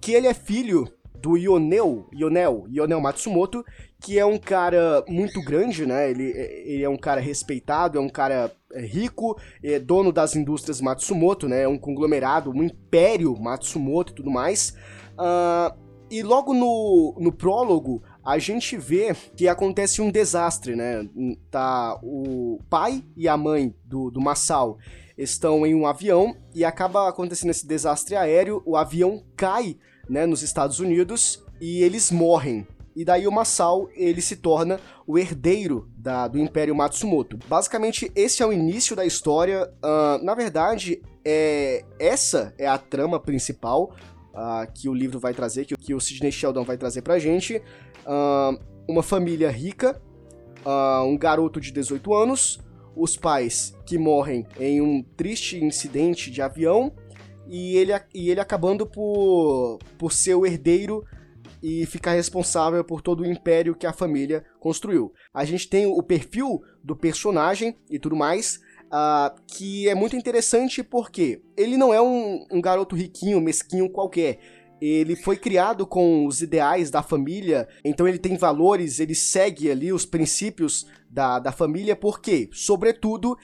que 0.00 0.12
ele 0.12 0.26
é 0.26 0.34
filho 0.34 0.88
do 1.24 1.38
Yonel, 1.38 2.06
Yonel, 2.14 2.66
Yonel 2.70 3.00
Matsumoto, 3.00 3.64
que 3.98 4.18
é 4.18 4.26
um 4.26 4.36
cara 4.36 5.02
muito 5.08 5.42
grande, 5.42 5.86
né? 5.86 6.10
Ele, 6.10 6.24
ele 6.24 6.82
é 6.82 6.88
um 6.88 6.98
cara 6.98 7.18
respeitado, 7.18 7.96
é 7.96 8.00
um 8.00 8.10
cara 8.10 8.52
é, 8.74 8.82
rico, 8.82 9.40
é 9.62 9.78
dono 9.78 10.12
das 10.12 10.36
indústrias 10.36 10.82
Matsumoto, 10.82 11.48
né? 11.48 11.62
É 11.62 11.68
um 11.68 11.78
conglomerado, 11.78 12.50
um 12.50 12.62
império 12.62 13.34
Matsumoto 13.40 14.12
e 14.12 14.16
tudo 14.16 14.30
mais. 14.30 14.76
Uh, 15.14 15.74
e 16.10 16.22
logo 16.22 16.52
no, 16.52 17.16
no 17.18 17.32
prólogo, 17.32 18.02
a 18.22 18.36
gente 18.36 18.76
vê 18.76 19.16
que 19.34 19.48
acontece 19.48 20.02
um 20.02 20.10
desastre, 20.10 20.76
né? 20.76 21.08
Tá 21.50 21.98
o 22.02 22.58
pai 22.68 23.02
e 23.16 23.26
a 23.26 23.36
mãe 23.36 23.74
do, 23.82 24.10
do 24.10 24.20
Massal 24.20 24.76
estão 25.16 25.66
em 25.66 25.74
um 25.74 25.86
avião 25.86 26.36
e 26.54 26.64
acaba 26.64 27.08
acontecendo 27.08 27.50
esse 27.50 27.66
desastre 27.66 28.16
aéreo, 28.16 28.62
o 28.66 28.76
avião 28.76 29.24
cai, 29.36 29.76
né, 30.08 30.26
nos 30.26 30.42
Estados 30.42 30.80
Unidos 30.80 31.42
e 31.60 31.82
eles 31.82 32.10
morrem. 32.10 32.66
E 32.96 33.04
daí 33.04 33.26
o 33.26 33.32
Masao, 33.32 33.88
ele 33.94 34.20
se 34.20 34.36
torna 34.36 34.78
o 35.06 35.18
herdeiro 35.18 35.90
da, 35.96 36.28
do 36.28 36.38
Império 36.38 36.74
Matsumoto. 36.74 37.36
Basicamente, 37.48 38.10
esse 38.14 38.42
é 38.42 38.46
o 38.46 38.52
início 38.52 38.94
da 38.94 39.04
história. 39.04 39.68
Uh, 39.82 40.24
na 40.24 40.34
verdade, 40.34 41.02
é, 41.24 41.84
essa 41.98 42.54
é 42.56 42.68
a 42.68 42.78
trama 42.78 43.18
principal 43.18 43.92
uh, 44.32 44.72
que 44.72 44.88
o 44.88 44.94
livro 44.94 45.18
vai 45.18 45.34
trazer, 45.34 45.64
que, 45.64 45.74
que 45.74 45.92
o 45.92 46.00
Sidney 46.00 46.30
Sheldon 46.30 46.62
vai 46.64 46.76
trazer 46.76 47.02
pra 47.02 47.18
gente 47.18 47.56
uh, 48.06 48.56
uma 48.88 49.02
família 49.02 49.50
rica, 49.50 50.00
um 51.06 51.18
garoto 51.18 51.60
de 51.60 51.70
18 51.70 52.14
anos, 52.14 52.58
os 52.96 53.16
pais 53.16 53.74
que 53.86 53.98
morrem 53.98 54.46
em 54.58 54.80
um 54.80 55.02
triste 55.16 55.62
incidente 55.62 56.30
de 56.30 56.40
avião 56.40 56.92
e 57.46 57.76
ele, 57.76 57.92
e 58.14 58.30
ele 58.30 58.40
acabando 58.40 58.86
por, 58.86 59.78
por 59.98 60.12
ser 60.12 60.34
o 60.34 60.46
herdeiro 60.46 61.04
e 61.62 61.86
ficar 61.86 62.12
responsável 62.12 62.84
por 62.84 63.00
todo 63.00 63.22
o 63.22 63.26
império 63.26 63.74
que 63.74 63.86
a 63.86 63.92
família 63.92 64.44
construiu. 64.60 65.12
A 65.32 65.44
gente 65.44 65.68
tem 65.68 65.86
o 65.86 66.02
perfil 66.02 66.62
do 66.82 66.94
personagem 66.94 67.76
e 67.90 67.98
tudo 67.98 68.16
mais. 68.16 68.60
uh, 68.86 69.34
que 69.46 69.88
é 69.88 69.94
muito 69.94 70.14
interessante 70.14 70.82
porque 70.82 71.42
ele 71.56 71.76
não 71.76 71.92
é 71.92 72.00
um, 72.00 72.46
um 72.50 72.60
garoto 72.60 72.94
riquinho, 72.94 73.40
mesquinho 73.40 73.90
qualquer 73.90 74.38
ele 74.86 75.16
foi 75.16 75.36
criado 75.36 75.86
com 75.86 76.26
os 76.26 76.42
ideais 76.42 76.90
da 76.90 77.02
família, 77.02 77.68
então 77.84 78.06
ele 78.06 78.18
tem 78.18 78.36
valores, 78.36 79.00
ele 79.00 79.14
segue 79.14 79.70
ali 79.70 79.92
os 79.92 80.04
princípios 80.04 80.86
da, 81.08 81.38
da 81.38 81.52
família, 81.52 81.96
porque, 81.96 82.48
sobretudo, 82.52 83.36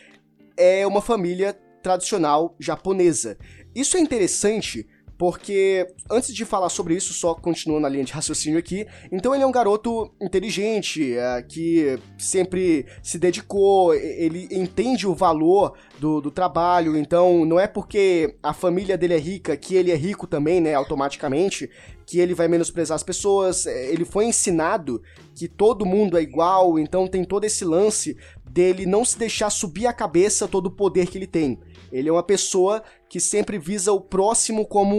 é 0.56 0.86
uma 0.86 1.00
família 1.00 1.58
tradicional 1.82 2.54
japonesa. 2.58 3.38
Isso 3.74 3.96
é 3.96 4.00
interessante 4.00 4.86
porque 5.20 5.86
antes 6.10 6.34
de 6.34 6.46
falar 6.46 6.70
sobre 6.70 6.94
isso, 6.94 7.12
só 7.12 7.34
continuando 7.34 7.86
a 7.86 7.90
linha 7.90 8.04
de 8.04 8.12
raciocínio 8.14 8.58
aqui, 8.58 8.86
então 9.12 9.34
ele 9.34 9.44
é 9.44 9.46
um 9.46 9.52
garoto 9.52 10.10
inteligente, 10.18 11.14
é, 11.14 11.42
que 11.42 11.98
sempre 12.16 12.86
se 13.02 13.18
dedicou, 13.18 13.94
ele 13.94 14.48
entende 14.50 15.06
o 15.06 15.14
valor 15.14 15.74
do, 15.98 16.22
do, 16.22 16.30
trabalho, 16.30 16.96
então 16.96 17.44
não 17.44 17.60
é 17.60 17.66
porque 17.66 18.34
a 18.42 18.54
família 18.54 18.96
dele 18.96 19.12
é 19.12 19.18
rica 19.18 19.54
que 19.58 19.74
ele 19.74 19.90
é 19.90 19.94
rico 19.94 20.26
também, 20.26 20.58
né, 20.58 20.72
automaticamente, 20.72 21.68
que 22.06 22.18
ele 22.18 22.32
vai 22.32 22.48
menosprezar 22.48 22.94
as 22.94 23.02
pessoas, 23.02 23.66
é, 23.66 23.92
ele 23.92 24.06
foi 24.06 24.24
ensinado 24.24 25.02
que 25.34 25.46
todo 25.46 25.84
mundo 25.84 26.16
é 26.16 26.22
igual, 26.22 26.78
então 26.78 27.06
tem 27.06 27.26
todo 27.26 27.44
esse 27.44 27.62
lance 27.62 28.16
dele 28.50 28.86
não 28.86 29.04
se 29.04 29.18
deixar 29.18 29.50
subir 29.50 29.86
a 29.86 29.92
cabeça 29.92 30.48
todo 30.48 30.68
o 30.68 30.70
poder 30.70 31.08
que 31.08 31.18
ele 31.18 31.26
tem. 31.26 31.60
Ele 31.92 32.08
é 32.08 32.12
uma 32.12 32.22
pessoa 32.22 32.82
que 33.08 33.18
sempre 33.18 33.58
visa 33.58 33.92
o 33.92 34.00
próximo 34.00 34.66
como 34.66 34.94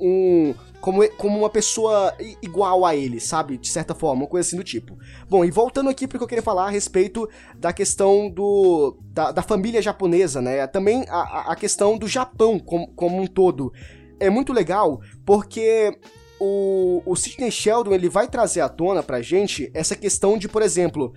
um, 0.00 0.54
como, 0.80 1.08
como 1.16 1.38
uma 1.38 1.50
pessoa 1.50 2.14
igual 2.42 2.84
a 2.84 2.94
ele, 2.94 3.20
sabe? 3.20 3.58
De 3.58 3.68
certa 3.68 3.94
forma, 3.94 4.22
uma 4.22 4.28
coisa 4.28 4.46
assim 4.46 4.56
do 4.56 4.64
tipo. 4.64 4.96
Bom, 5.28 5.44
e 5.44 5.50
voltando 5.50 5.90
aqui 5.90 6.06
para 6.06 6.18
que 6.18 6.24
eu 6.24 6.28
queria 6.28 6.42
falar 6.42 6.66
a 6.66 6.70
respeito 6.70 7.28
da 7.56 7.72
questão 7.72 8.30
do 8.30 8.96
da, 9.02 9.32
da 9.32 9.42
família 9.42 9.82
japonesa, 9.82 10.40
né? 10.40 10.66
Também 10.66 11.04
a, 11.08 11.52
a 11.52 11.56
questão 11.56 11.98
do 11.98 12.06
Japão 12.06 12.58
como, 12.58 12.92
como 12.94 13.20
um 13.20 13.26
todo. 13.26 13.72
É 14.20 14.30
muito 14.30 14.52
legal 14.52 15.00
porque 15.26 15.98
o, 16.38 17.02
o 17.06 17.16
Sidney 17.16 17.50
Sheldon 17.50 17.94
ele 17.94 18.08
vai 18.08 18.28
trazer 18.28 18.60
à 18.60 18.68
tona 18.68 19.02
pra 19.02 19.22
gente 19.22 19.70
essa 19.74 19.96
questão 19.96 20.36
de, 20.36 20.48
por 20.48 20.62
exemplo, 20.62 21.12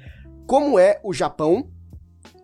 como 0.46 0.80
é 0.80 1.00
o 1.04 1.14
Japão 1.14 1.70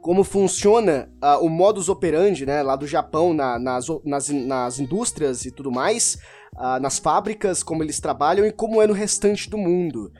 como 0.03 0.25
funciona 0.25 1.09
uh, 1.23 1.43
o 1.45 1.49
modus 1.49 1.87
operandi, 1.87 2.45
né, 2.45 2.61
lá 2.61 2.75
do 2.75 2.85
Japão, 2.85 3.33
na, 3.33 3.57
nas, 3.57 3.85
nas, 4.03 4.27
nas 4.27 4.77
indústrias 4.77 5.45
e 5.45 5.51
tudo 5.51 5.71
mais, 5.71 6.17
uh, 6.55 6.77
nas 6.81 6.99
fábricas, 6.99 7.63
como 7.63 7.81
eles 7.81 8.01
trabalham 8.01 8.45
e 8.45 8.51
como 8.51 8.81
é 8.81 8.85
no 8.85 8.93
restante 8.93 9.49
do 9.49 9.57
mundo. 9.57 10.11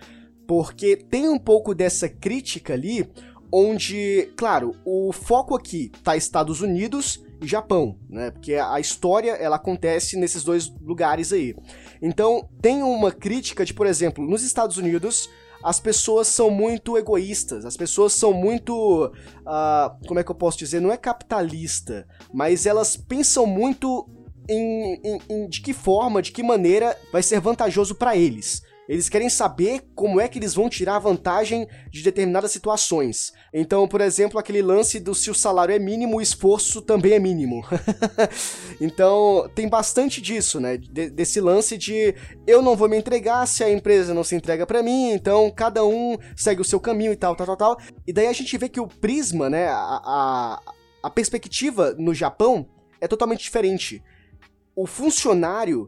Porque 0.48 0.96
tem 0.96 1.28
um 1.28 1.38
pouco 1.38 1.76
dessa 1.76 2.08
crítica 2.08 2.74
ali, 2.74 3.12
onde, 3.52 4.32
claro, 4.38 4.74
o 4.86 5.12
foco 5.12 5.54
aqui 5.54 5.92
tá 6.02 6.16
Estados 6.16 6.62
Unidos 6.62 7.22
e 7.42 7.46
Japão, 7.46 7.98
né? 8.10 8.32
Porque 8.32 8.54
a 8.54 8.80
história 8.80 9.32
ela 9.32 9.58
acontece 9.58 10.18
nesses 10.18 10.46
dois 10.46 10.74
lugares 10.82 11.34
aí. 11.34 11.54
Então, 12.02 12.48
tem 12.62 12.82
uma 12.84 13.12
crítica 13.12 13.66
de, 13.66 13.74
por 13.74 13.86
exemplo, 13.86 14.26
nos 14.26 14.44
Estados 14.44 14.78
Unidos, 14.78 15.30
as 15.64 15.80
pessoas 15.80 16.28
são 16.28 16.50
muito 16.50 16.98
egoístas, 16.98 17.66
as 17.66 17.78
pessoas 17.78 18.14
são 18.14 18.34
muito. 18.34 19.06
Uh, 19.06 20.08
como 20.08 20.20
é 20.20 20.24
que 20.24 20.30
eu 20.30 20.36
posso 20.36 20.58
dizer? 20.58 20.82
Não 20.82 20.92
é 20.92 20.98
capitalista, 20.98 22.06
mas 22.34 22.66
elas 22.66 22.98
pensam 22.98 23.46
muito 23.46 24.08
em, 24.50 25.00
em, 25.04 25.20
em 25.30 25.48
de 25.48 25.62
que 25.62 25.74
forma, 25.74 26.22
de 26.22 26.32
que 26.32 26.44
maneira 26.44 26.98
vai 27.12 27.24
ser 27.24 27.40
vantajoso 27.40 27.96
para 27.96 28.16
eles. 28.18 28.62
Eles 28.88 29.08
querem 29.08 29.30
saber 29.30 29.82
como 29.96 30.20
é 30.20 30.28
que 30.28 30.38
eles 30.38 30.54
vão 30.54 30.70
tirar 30.70 31.00
vantagem 31.00 31.68
de 31.90 32.04
determinadas 32.04 32.52
situações. 32.52 33.32
Então, 33.54 33.88
por 33.88 34.02
exemplo, 34.02 34.38
aquele 34.38 34.62
lance 34.62 35.00
do 35.00 35.16
se 35.16 35.32
o 35.32 35.36
salário 35.36 35.74
é 35.74 35.80
mínimo, 35.80 36.18
o 36.18 36.22
esforço 36.22 36.82
também 36.82 37.14
é 37.14 37.20
mínimo. 37.20 37.64
então, 38.82 39.50
tem 39.56 39.70
bastante 39.70 40.22
disso, 40.22 40.60
né? 40.60 40.78
De, 40.78 41.10
desse 41.10 41.40
lance 41.40 41.78
de 41.78 42.14
eu 42.46 42.62
não 42.62 42.76
vou 42.76 42.90
me 42.90 42.98
entregar 42.98 43.46
se 43.48 43.64
a 43.64 43.72
empresa 43.72 44.14
não 44.14 44.24
se 44.24 44.36
entrega 44.36 44.66
para 44.66 44.84
mim, 44.84 45.12
então 45.12 45.50
cada 45.50 45.86
um 45.86 46.18
segue 46.36 46.62
o 46.62 46.66
seu 46.66 46.80
caminho 46.80 47.14
e 47.14 47.16
tal, 47.16 47.36
tal, 47.36 47.48
tal, 47.48 47.58
tal. 47.58 47.78
E 48.06 48.12
daí 48.12 48.28
a 48.28 48.34
gente 48.34 48.58
vê 48.58 48.68
que 48.68 48.82
o 48.82 48.88
prisma, 48.88 49.50
né? 49.50 49.68
A, 49.68 50.02
a, 50.04 50.62
a 51.04 51.10
perspectiva 51.10 51.96
no 51.98 52.14
Japão 52.14 52.68
é 53.00 53.08
totalmente 53.08 53.44
diferente. 53.44 54.04
O 54.76 54.86
funcionário 54.86 55.88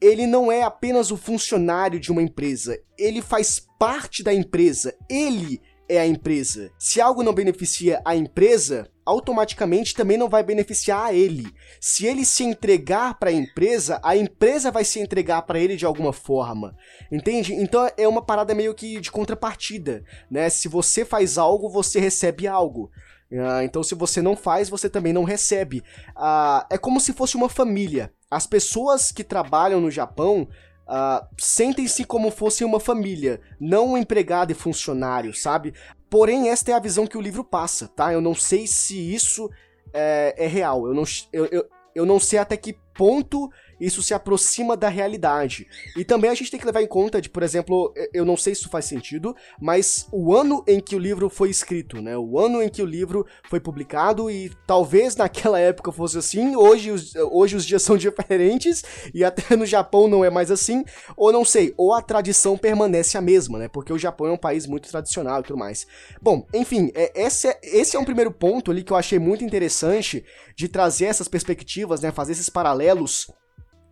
ele 0.00 0.26
não 0.26 0.50
é 0.50 0.62
apenas 0.62 1.10
o 1.10 1.16
funcionário 1.16 1.98
de 1.98 2.10
uma 2.10 2.22
empresa, 2.22 2.78
ele 2.98 3.22
faz 3.22 3.60
parte 3.78 4.22
da 4.22 4.32
empresa, 4.32 4.94
ele 5.10 5.60
é 5.88 5.98
a 5.98 6.06
empresa. 6.06 6.70
Se 6.78 7.00
algo 7.00 7.22
não 7.22 7.32
beneficia 7.32 8.00
a 8.04 8.16
empresa, 8.16 8.90
automaticamente 9.04 9.94
também 9.94 10.18
não 10.18 10.28
vai 10.28 10.42
beneficiar 10.42 11.06
a 11.06 11.14
ele. 11.14 11.46
Se 11.80 12.06
ele 12.06 12.24
se 12.24 12.42
entregar 12.42 13.18
para 13.18 13.30
a 13.30 13.32
empresa, 13.32 14.00
a 14.02 14.16
empresa 14.16 14.70
vai 14.70 14.84
se 14.84 14.98
entregar 14.98 15.42
para 15.42 15.60
ele 15.60 15.76
de 15.76 15.86
alguma 15.86 16.12
forma. 16.12 16.76
Entende? 17.10 17.54
Então 17.54 17.88
é 17.96 18.08
uma 18.08 18.20
parada 18.20 18.54
meio 18.54 18.74
que 18.74 19.00
de 19.00 19.12
contrapartida, 19.12 20.04
né? 20.28 20.48
Se 20.48 20.66
você 20.66 21.04
faz 21.04 21.38
algo, 21.38 21.70
você 21.70 22.00
recebe 22.00 22.48
algo. 22.48 22.90
Uh, 23.30 23.62
então, 23.64 23.82
se 23.82 23.94
você 23.94 24.22
não 24.22 24.36
faz, 24.36 24.68
você 24.68 24.88
também 24.88 25.12
não 25.12 25.24
recebe. 25.24 25.82
Uh, 26.16 26.64
é 26.70 26.78
como 26.78 27.00
se 27.00 27.12
fosse 27.12 27.36
uma 27.36 27.48
família. 27.48 28.12
As 28.30 28.46
pessoas 28.46 29.10
que 29.10 29.24
trabalham 29.24 29.80
no 29.80 29.90
Japão 29.90 30.48
uh, 30.86 31.26
sentem-se 31.38 32.04
como 32.04 32.30
fossem 32.30 32.66
uma 32.66 32.80
família, 32.80 33.40
não 33.60 33.92
um 33.92 33.98
empregado 33.98 34.52
e 34.52 34.54
funcionário, 34.54 35.34
sabe? 35.34 35.74
Porém, 36.08 36.48
esta 36.48 36.70
é 36.70 36.74
a 36.74 36.80
visão 36.80 37.06
que 37.06 37.18
o 37.18 37.20
livro 37.20 37.44
passa, 37.44 37.88
tá? 37.88 38.12
Eu 38.12 38.20
não 38.20 38.34
sei 38.34 38.66
se 38.66 38.96
isso 39.14 39.50
é, 39.92 40.34
é 40.36 40.46
real. 40.46 40.86
Eu 40.86 40.94
não, 40.94 41.04
eu, 41.32 41.46
eu, 41.46 41.68
eu 41.94 42.06
não 42.06 42.20
sei 42.20 42.38
até 42.38 42.56
que 42.56 42.78
ponto 42.94 43.50
isso 43.80 44.02
se 44.02 44.14
aproxima 44.14 44.76
da 44.76 44.88
realidade. 44.88 45.66
E 45.96 46.04
também 46.04 46.30
a 46.30 46.34
gente 46.34 46.50
tem 46.50 46.58
que 46.58 46.66
levar 46.66 46.82
em 46.82 46.86
conta 46.86 47.20
de, 47.20 47.28
por 47.28 47.42
exemplo, 47.42 47.92
eu 48.12 48.24
não 48.24 48.36
sei 48.36 48.54
se 48.54 48.60
isso 48.62 48.70
faz 48.70 48.84
sentido, 48.84 49.34
mas 49.60 50.06
o 50.10 50.34
ano 50.34 50.64
em 50.66 50.80
que 50.80 50.96
o 50.96 50.98
livro 50.98 51.28
foi 51.28 51.50
escrito, 51.50 52.00
né? 52.00 52.16
O 52.16 52.38
ano 52.38 52.62
em 52.62 52.68
que 52.68 52.82
o 52.82 52.86
livro 52.86 53.26
foi 53.48 53.60
publicado 53.60 54.30
e 54.30 54.50
talvez 54.66 55.16
naquela 55.16 55.58
época 55.58 55.92
fosse 55.92 56.18
assim, 56.18 56.56
hoje 56.56 56.90
os, 56.90 57.14
hoje 57.16 57.56
os 57.56 57.64
dias 57.64 57.82
são 57.82 57.96
diferentes 57.98 58.84
e 59.14 59.24
até 59.24 59.56
no 59.56 59.66
Japão 59.66 60.08
não 60.08 60.24
é 60.24 60.30
mais 60.30 60.50
assim, 60.50 60.84
ou 61.16 61.32
não 61.32 61.44
sei, 61.44 61.74
ou 61.76 61.92
a 61.92 62.02
tradição 62.02 62.56
permanece 62.56 63.16
a 63.18 63.20
mesma, 63.20 63.58
né? 63.58 63.68
Porque 63.68 63.92
o 63.92 63.98
Japão 63.98 64.28
é 64.28 64.32
um 64.32 64.38
país 64.38 64.66
muito 64.66 64.88
tradicional 64.88 65.40
e 65.40 65.42
tudo 65.44 65.58
mais. 65.58 65.86
Bom, 66.20 66.46
enfim, 66.54 66.90
é, 66.94 67.12
esse, 67.14 67.48
é, 67.48 67.58
esse 67.62 67.96
é 67.96 68.00
um 68.00 68.04
primeiro 68.04 68.30
ponto 68.30 68.70
ali 68.70 68.82
que 68.82 68.92
eu 68.92 68.96
achei 68.96 69.18
muito 69.18 69.44
interessante 69.44 70.24
de 70.56 70.68
trazer 70.68 71.06
essas 71.06 71.28
perspectivas, 71.28 72.00
né? 72.00 72.10
Fazer 72.10 72.32
esses 72.32 72.48
paralelos 72.48 73.26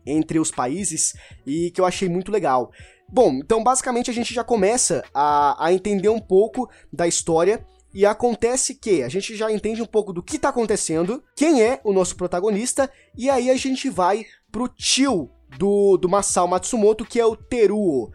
entre 0.06 0.38
os 0.38 0.50
países 0.50 1.14
e 1.46 1.70
que 1.70 1.80
eu 1.80 1.87
achei 1.87 2.08
muito 2.08 2.32
legal. 2.32 2.70
Bom, 3.08 3.34
então 3.34 3.62
basicamente 3.62 4.11
a 4.11 4.14
gente 4.14 4.32
já 4.34 4.42
começa 4.42 5.04
a, 5.12 5.66
a 5.66 5.73
entender 5.73 6.08
um 6.08 6.20
pouco 6.20 6.68
da 6.92 7.06
história 7.06 7.64
e 7.94 8.04
acontece 8.04 8.75
que 8.75 9.02
a 9.04 9.08
gente 9.08 9.37
já 9.37 9.52
entende 9.52 9.80
um 9.80 9.87
pouco 9.87 10.12
do 10.12 10.23
que 10.23 10.37
está 10.37 10.49
acontecendo, 10.49 11.23
quem 11.37 11.62
é 11.62 11.80
o 11.84 11.92
nosso 11.92 12.16
protagonista, 12.16 12.90
e 13.16 13.30
aí 13.30 13.49
a 13.49 13.56
gente 13.56 13.88
vai 13.88 14.26
pro 14.50 14.68
tio 14.68 15.30
do, 15.56 15.96
do 15.96 16.08
Masao 16.08 16.49
Matsumoto, 16.49 17.04
que 17.04 17.20
é 17.20 17.25
o 17.25 17.37
Teruo. 17.37 18.11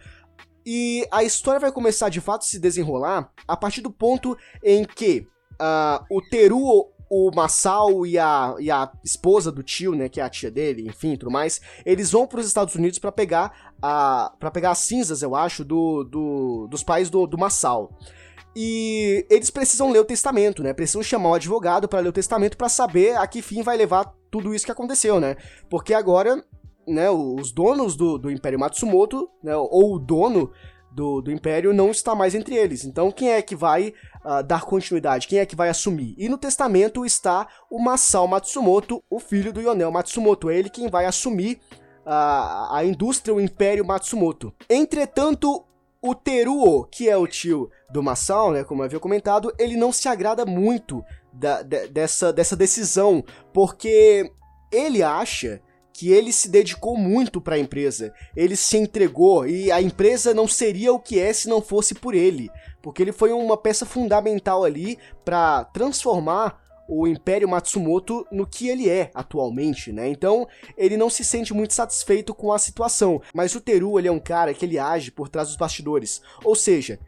E 0.66 1.08
a 1.10 1.24
história 1.24 1.62
vai 1.62 1.72
começar 1.72 2.10
de 2.10 2.20
fato 2.20 2.42
a 2.42 2.46
se 2.46 2.60
desenrolar 2.60 3.32
a 3.48 3.56
partir 3.56 3.80
do 3.80 3.90
ponto 3.90 4.38
em 4.62 4.84
que 4.84 5.26
uh, 5.54 6.06
o 6.10 6.22
Teruo 6.30 6.92
o 7.10 7.32
Masao 7.34 8.06
e 8.06 8.20
a, 8.20 8.56
e 8.60 8.70
a 8.70 8.92
esposa 9.04 9.52
do 9.52 9.64
tio, 9.64 9.96
né, 9.96 10.08
que 10.08 10.22
é 10.22 10.24
a 10.24 10.30
tia 10.30 10.52
dele, 10.52 10.88
enfim, 10.88 11.16
tudo 11.16 11.32
mais, 11.32 11.60
eles 11.84 12.12
vão 12.12 12.28
para 12.28 12.40
os 12.40 12.46
Estados 12.46 12.76
Unidos 12.76 13.00
para 13.00 13.12
pegar 13.12 13.74
a 13.82 14.32
para 14.40 14.52
pegar 14.52 14.72
as 14.72 14.80
cinzas, 14.80 15.22
eu 15.22 15.36
acho, 15.36 15.66
do, 15.66 16.04
do 16.04 16.68
dos 16.68 16.84
pais 16.84 17.10
do, 17.10 17.26
do 17.26 17.38
Masao. 17.38 17.98
E 18.56 19.26
eles 19.30 19.50
precisam 19.50 19.92
ler 19.92 20.00
o 20.00 20.06
testamento, 20.06 20.64
né? 20.64 20.74
Precisam 20.74 21.04
chamar 21.04 21.30
o 21.30 21.34
advogado 21.36 21.88
para 21.88 22.00
ler 22.00 22.10
o 22.10 22.14
testamento 22.14 22.58
para 22.58 22.68
saber 22.68 23.16
a 23.16 23.26
que 23.28 23.42
fim 23.42 23.62
vai 23.62 23.78
levar 23.78 24.14
tudo 24.30 24.54
isso 24.54 24.66
que 24.66 24.72
aconteceu, 24.72 25.20
né? 25.20 25.36
Porque 25.70 25.94
agora, 25.94 26.44
né, 26.88 27.10
os 27.10 27.52
donos 27.52 27.96
do, 27.96 28.18
do 28.18 28.32
Império 28.32 28.60
Matsumoto, 28.60 29.30
né, 29.44 29.56
ou 29.56 29.96
o 29.96 30.00
dono 30.00 30.52
do, 30.92 31.22
do 31.22 31.32
Império 31.32 31.74
não 31.74 31.92
está 31.92 32.16
mais 32.16 32.34
entre 32.34 32.56
eles. 32.56 32.84
Então, 32.84 33.12
quem 33.12 33.32
é 33.32 33.42
que 33.42 33.56
vai 33.56 33.94
uh, 34.24 34.44
dar 34.44 34.62
continuidade? 34.62 35.28
Quem 35.28 35.40
é 35.40 35.46
que 35.46 35.56
vai 35.56 35.70
assumir? 35.70 36.16
E 36.18 36.30
no 36.30 36.38
testamento 36.38 37.06
está 37.06 37.48
o 37.70 37.80
Masao 37.80 38.28
Matsumoto, 38.28 39.04
o 39.10 39.20
filho 39.20 39.54
do 39.54 39.62
Yonel 39.62 39.92
Matsumoto. 39.92 40.50
É 40.50 40.58
ele 40.58 40.70
quem 40.70 40.90
vai 40.90 41.06
assumir 41.06 41.60
uh, 42.06 42.74
a 42.74 42.82
indústria, 42.84 43.34
o 43.34 43.42
Império 43.42 43.86
Matsumoto. 43.86 44.54
Entretanto, 44.70 45.66
o 46.02 46.16
Teruo, 46.16 46.86
que 46.86 47.10
é 47.10 47.18
o 47.18 47.28
tio 47.28 47.70
do 47.92 48.02
Masao, 48.02 48.52
né, 48.52 48.64
como 48.64 48.82
eu 48.82 48.86
havia 48.86 49.00
comentado, 49.00 49.54
ele 49.60 49.76
não 49.76 49.92
se 49.92 50.08
agrada 50.08 50.46
muito 50.46 51.04
da, 51.34 51.62
de, 51.62 51.88
dessa, 51.88 52.32
dessa 52.32 52.56
decisão, 52.56 53.24
porque 53.54 54.32
ele 54.72 55.04
acha 55.04 55.62
que 56.00 56.14
ele 56.14 56.32
se 56.32 56.48
dedicou 56.48 56.96
muito 56.96 57.42
para 57.42 57.56
a 57.56 57.60
empresa. 57.60 58.14
Ele 58.34 58.56
se 58.56 58.78
entregou 58.78 59.46
e 59.46 59.70
a 59.70 59.82
empresa 59.82 60.34
não 60.34 60.48
seria 60.48 60.94
o 60.94 61.00
que 61.00 61.20
é 61.20 61.34
se 61.34 61.50
não 61.50 61.62
fosse 61.62 61.94
por 61.94 62.16
ele, 62.16 62.50
porque 62.82 63.02
ele 63.02 63.12
foi 63.12 63.32
uma 63.32 63.58
peça 63.58 63.86
fundamental 63.86 64.64
ali 64.64 64.98
para 65.24 65.66
transformar 65.66 66.62
o 66.90 67.08
Império 67.08 67.48
Matsumoto 67.48 68.26
no 68.32 68.48
que 68.48 68.68
ele 68.68 68.90
é 68.90 69.12
atualmente, 69.14 69.92
né? 69.92 70.10
Então, 70.10 70.48
ele 70.76 70.98
não 70.98 71.10
se 71.10 71.24
sente 71.24 71.54
muito 71.54 71.74
satisfeito 71.74 72.34
com 72.34 72.52
a 72.52 72.58
situação, 72.58 73.22
mas 73.32 73.54
o 73.54 73.62
Teru, 73.62 74.00
ele 74.00 74.08
é 74.08 74.12
um 74.12 74.20
cara 74.20 74.54
que 74.56 74.66
ele 74.66 74.80
age 74.80 75.12
por 75.12 75.30
trás 75.30 75.50
dos 75.50 75.58
bastidores. 75.58 76.20
Ou 76.44 76.56
seja, 76.56 77.00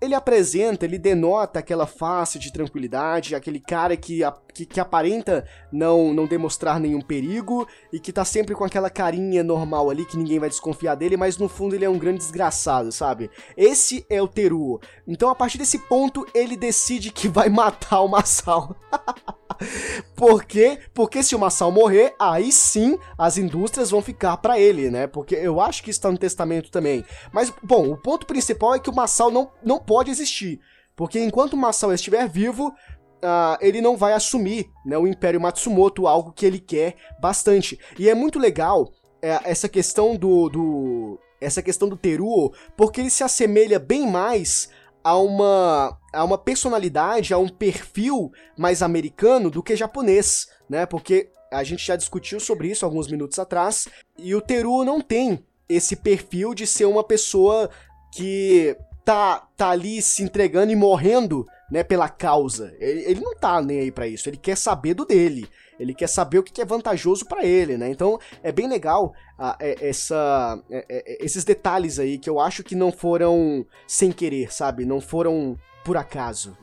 ele 0.00 0.14
apresenta, 0.14 0.84
ele 0.84 0.98
denota 0.98 1.58
aquela 1.58 1.86
face 1.86 2.38
de 2.38 2.52
tranquilidade, 2.52 3.34
aquele 3.34 3.60
cara 3.60 3.96
que, 3.96 4.20
que, 4.54 4.64
que, 4.64 4.80
aparenta 4.80 5.46
não, 5.70 6.14
não 6.14 6.26
demonstrar 6.26 6.80
nenhum 6.80 7.00
perigo 7.00 7.66
e 7.92 8.00
que 8.00 8.12
tá 8.12 8.24
sempre 8.24 8.54
com 8.54 8.64
aquela 8.64 8.88
carinha 8.88 9.44
normal 9.44 9.90
ali 9.90 10.06
que 10.06 10.16
ninguém 10.16 10.38
vai 10.38 10.48
desconfiar 10.48 10.94
dele, 10.94 11.16
mas 11.16 11.36
no 11.36 11.48
fundo 11.48 11.74
ele 11.74 11.84
é 11.84 11.90
um 11.90 11.98
grande 11.98 12.18
desgraçado, 12.18 12.90
sabe? 12.90 13.30
Esse 13.56 14.06
é 14.08 14.22
o 14.22 14.28
Teruo. 14.28 14.80
Então 15.06 15.28
a 15.28 15.34
partir 15.34 15.58
desse 15.58 15.78
ponto 15.78 16.26
ele 16.34 16.56
decide 16.56 17.10
que 17.10 17.28
vai 17.28 17.48
matar 17.50 18.00
o 18.00 18.08
Masao. 18.08 18.74
Por 20.16 20.44
quê? 20.44 20.78
Porque 20.94 21.22
se 21.22 21.34
o 21.34 21.38
Massal 21.38 21.70
morrer, 21.70 22.14
aí 22.18 22.52
sim 22.52 22.98
as 23.16 23.38
indústrias 23.38 23.90
vão 23.90 24.02
ficar 24.02 24.36
para 24.38 24.58
ele, 24.58 24.90
né? 24.90 25.06
Porque 25.06 25.34
eu 25.34 25.60
acho 25.60 25.82
que 25.82 25.90
isso 25.90 26.00
tá 26.00 26.10
no 26.10 26.18
testamento 26.18 26.70
também. 26.70 27.04
Mas, 27.32 27.52
bom, 27.62 27.90
o 27.90 27.96
ponto 27.96 28.26
principal 28.26 28.74
é 28.74 28.78
que 28.78 28.90
o 28.90 28.94
Massal 28.94 29.30
não, 29.30 29.50
não 29.64 29.78
pode 29.78 30.10
existir. 30.10 30.60
Porque 30.96 31.18
enquanto 31.18 31.54
o 31.54 31.56
Massal 31.56 31.92
estiver 31.92 32.28
vivo, 32.28 32.68
uh, 32.68 33.56
ele 33.60 33.80
não 33.80 33.96
vai 33.96 34.12
assumir 34.12 34.70
né, 34.84 34.98
o 34.98 35.06
Império 35.06 35.40
Matsumoto, 35.40 36.06
algo 36.06 36.32
que 36.32 36.44
ele 36.44 36.58
quer 36.58 36.96
bastante. 37.20 37.78
E 37.98 38.08
é 38.08 38.14
muito 38.14 38.38
legal 38.38 38.92
é, 39.22 39.40
essa 39.44 39.68
questão 39.68 40.16
do, 40.16 40.48
do 40.48 41.18
essa 41.40 41.62
questão 41.62 41.88
do 41.88 41.96
Teruo, 41.96 42.52
porque 42.76 43.00
ele 43.00 43.10
se 43.10 43.24
assemelha 43.24 43.78
bem 43.78 44.06
mais 44.06 44.68
a 45.02 45.16
uma, 45.16 45.98
a 46.12 46.24
uma 46.24 46.38
personalidade, 46.38 47.32
a 47.32 47.38
um 47.38 47.48
perfil 47.48 48.32
mais 48.56 48.82
americano 48.82 49.50
do 49.50 49.62
que 49.62 49.76
japonês, 49.76 50.48
né? 50.68 50.86
Porque 50.86 51.30
a 51.50 51.64
gente 51.64 51.84
já 51.84 51.96
discutiu 51.96 52.38
sobre 52.38 52.68
isso 52.68 52.84
alguns 52.84 53.08
minutos 53.08 53.38
atrás, 53.38 53.88
e 54.18 54.34
o 54.34 54.40
Teru 54.40 54.84
não 54.84 55.00
tem 55.00 55.44
esse 55.68 55.96
perfil 55.96 56.54
de 56.54 56.66
ser 56.66 56.84
uma 56.84 57.04
pessoa 57.04 57.70
que 58.12 58.76
tá, 59.04 59.46
tá 59.56 59.70
ali 59.70 60.02
se 60.02 60.22
entregando 60.22 60.72
e 60.72 60.76
morrendo, 60.76 61.46
né, 61.70 61.84
pela 61.84 62.08
causa. 62.08 62.74
Ele, 62.78 63.00
ele 63.00 63.20
não 63.20 63.34
tá 63.34 63.62
nem 63.62 63.80
aí 63.80 63.92
para 63.92 64.06
isso, 64.06 64.28
ele 64.28 64.36
quer 64.36 64.56
saber 64.56 64.94
do 64.94 65.04
dele. 65.04 65.48
Ele 65.78 65.94
quer 65.94 66.08
saber 66.08 66.38
o 66.38 66.42
que 66.42 66.60
é 66.60 66.64
vantajoso 66.64 67.24
para 67.24 67.42
ele, 67.42 67.78
né? 67.78 67.88
Então 67.88 68.18
é 68.42 68.52
bem 68.52 68.68
legal 68.68 69.14
uh, 69.38 69.56
essa, 69.58 70.62
é, 70.70 70.84
é, 70.90 71.24
esses 71.24 71.42
detalhes 71.42 71.98
aí 71.98 72.18
que 72.18 72.28
eu 72.28 72.38
acho 72.38 72.62
que 72.62 72.74
não 72.74 72.92
foram 72.92 73.64
sem 73.86 74.12
querer, 74.12 74.52
sabe? 74.52 74.84
Não 74.84 75.00
foram 75.00 75.58
por 75.90 75.96
acaso. 75.96 76.56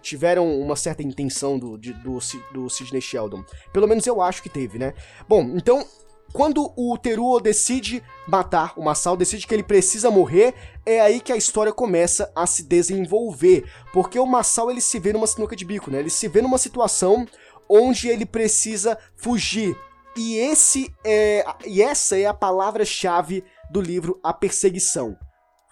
Tiveram 0.00 0.60
uma 0.60 0.74
certa 0.74 1.04
intenção 1.04 1.56
do, 1.56 1.78
de, 1.78 1.92
do, 1.92 2.18
do 2.52 2.68
Sidney 2.68 3.00
Sheldon. 3.00 3.44
Pelo 3.72 3.86
menos 3.86 4.04
eu 4.08 4.20
acho 4.20 4.42
que 4.42 4.48
teve, 4.48 4.76
né? 4.76 4.92
Bom, 5.28 5.52
então 5.54 5.86
quando 6.32 6.72
o 6.76 6.98
Teruo 6.98 7.38
decide 7.38 8.02
matar 8.26 8.72
o 8.76 8.82
Masao, 8.82 9.16
decide 9.16 9.46
que 9.46 9.54
ele 9.54 9.62
precisa 9.62 10.10
morrer, 10.10 10.52
é 10.84 11.00
aí 11.00 11.20
que 11.20 11.32
a 11.32 11.36
história 11.36 11.72
começa 11.72 12.32
a 12.34 12.44
se 12.44 12.64
desenvolver. 12.64 13.70
Porque 13.92 14.18
o 14.18 14.26
Masao 14.26 14.68
ele 14.68 14.80
se 14.80 14.98
vê 14.98 15.12
numa 15.12 15.28
sinuca 15.28 15.54
de 15.54 15.64
bico, 15.64 15.88
né? 15.88 16.00
Ele 16.00 16.10
se 16.10 16.26
vê 16.26 16.42
numa 16.42 16.58
situação 16.58 17.24
onde 17.68 18.08
ele 18.08 18.26
precisa 18.26 18.98
fugir. 19.14 19.78
E 20.16 20.38
esse 20.38 20.92
é 21.04 21.44
e 21.64 21.80
essa 21.80 22.18
é 22.18 22.26
a 22.26 22.34
palavra-chave 22.34 23.44
do 23.70 23.80
livro 23.80 24.18
A 24.24 24.32
Perseguição. 24.32 25.16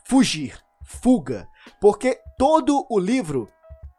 Fugir, 0.07 0.57
fuga, 0.87 1.49
porque 1.81 2.21
todo 2.41 2.87
o 2.89 2.99
livro 2.99 3.51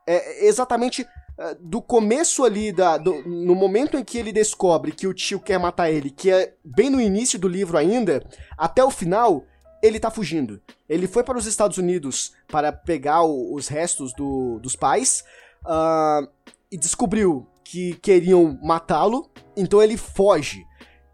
é 0.08 0.48
exatamente 0.48 1.08
é, 1.38 1.56
do 1.60 1.80
começo 1.80 2.44
ali 2.44 2.72
da 2.72 2.98
do, 2.98 3.22
no 3.22 3.54
momento 3.54 4.00
em 4.00 4.04
que 4.04 4.18
ele 4.18 4.32
descobre 4.32 4.92
que 4.92 5.06
o 5.06 5.14
tio 5.14 5.40
quer 5.40 5.60
matar 5.60 5.92
ele, 5.92 6.10
que 6.10 6.32
é 6.32 6.56
bem 6.66 6.90
no 6.90 7.00
início 7.00 7.38
do 7.38 7.48
livro 7.48 7.78
ainda, 7.78 8.28
até 8.58 8.84
o 8.84 8.90
final, 8.90 9.46
ele 9.80 10.00
tá 10.00 10.10
fugindo. 10.10 10.60
Ele 10.90 11.06
foi 11.06 11.24
para 11.24 11.38
os 11.38 11.46
Estados 11.46 11.78
Unidos 11.78 12.34
para 12.48 12.74
pegar 12.74 13.22
o, 13.22 13.54
os 13.54 13.68
restos 13.68 14.12
do, 14.12 14.58
dos 14.58 14.76
pais 14.76 15.24
uh, 15.64 16.28
e 16.72 16.78
descobriu 16.80 17.46
que 17.64 17.94
queriam 17.94 18.58
matá-lo, 18.64 19.30
então 19.56 19.84
ele 19.84 19.98
foge. 19.98 20.66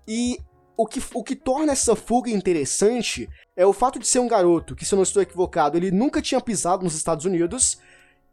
E 0.08 0.38
o 0.78 0.88
que, 0.88 1.04
o 1.14 1.22
que 1.22 1.36
torna 1.36 1.74
essa 1.74 1.94
fuga 1.94 2.30
interessante 2.30 3.28
é 3.58 3.66
o 3.66 3.74
fato 3.74 3.98
de 3.98 4.08
ser 4.08 4.20
um 4.20 4.28
garoto 4.28 4.76
que, 4.76 4.86
se 4.86 4.94
eu 4.94 4.98
não 4.98 5.04
estou 5.04 5.22
equivocado, 5.22 5.76
ele 5.76 5.90
nunca 5.90 6.22
tinha 6.22 6.40
pisado 6.40 6.84
nos 6.84 6.94
Estados 6.94 7.26
Unidos 7.26 7.80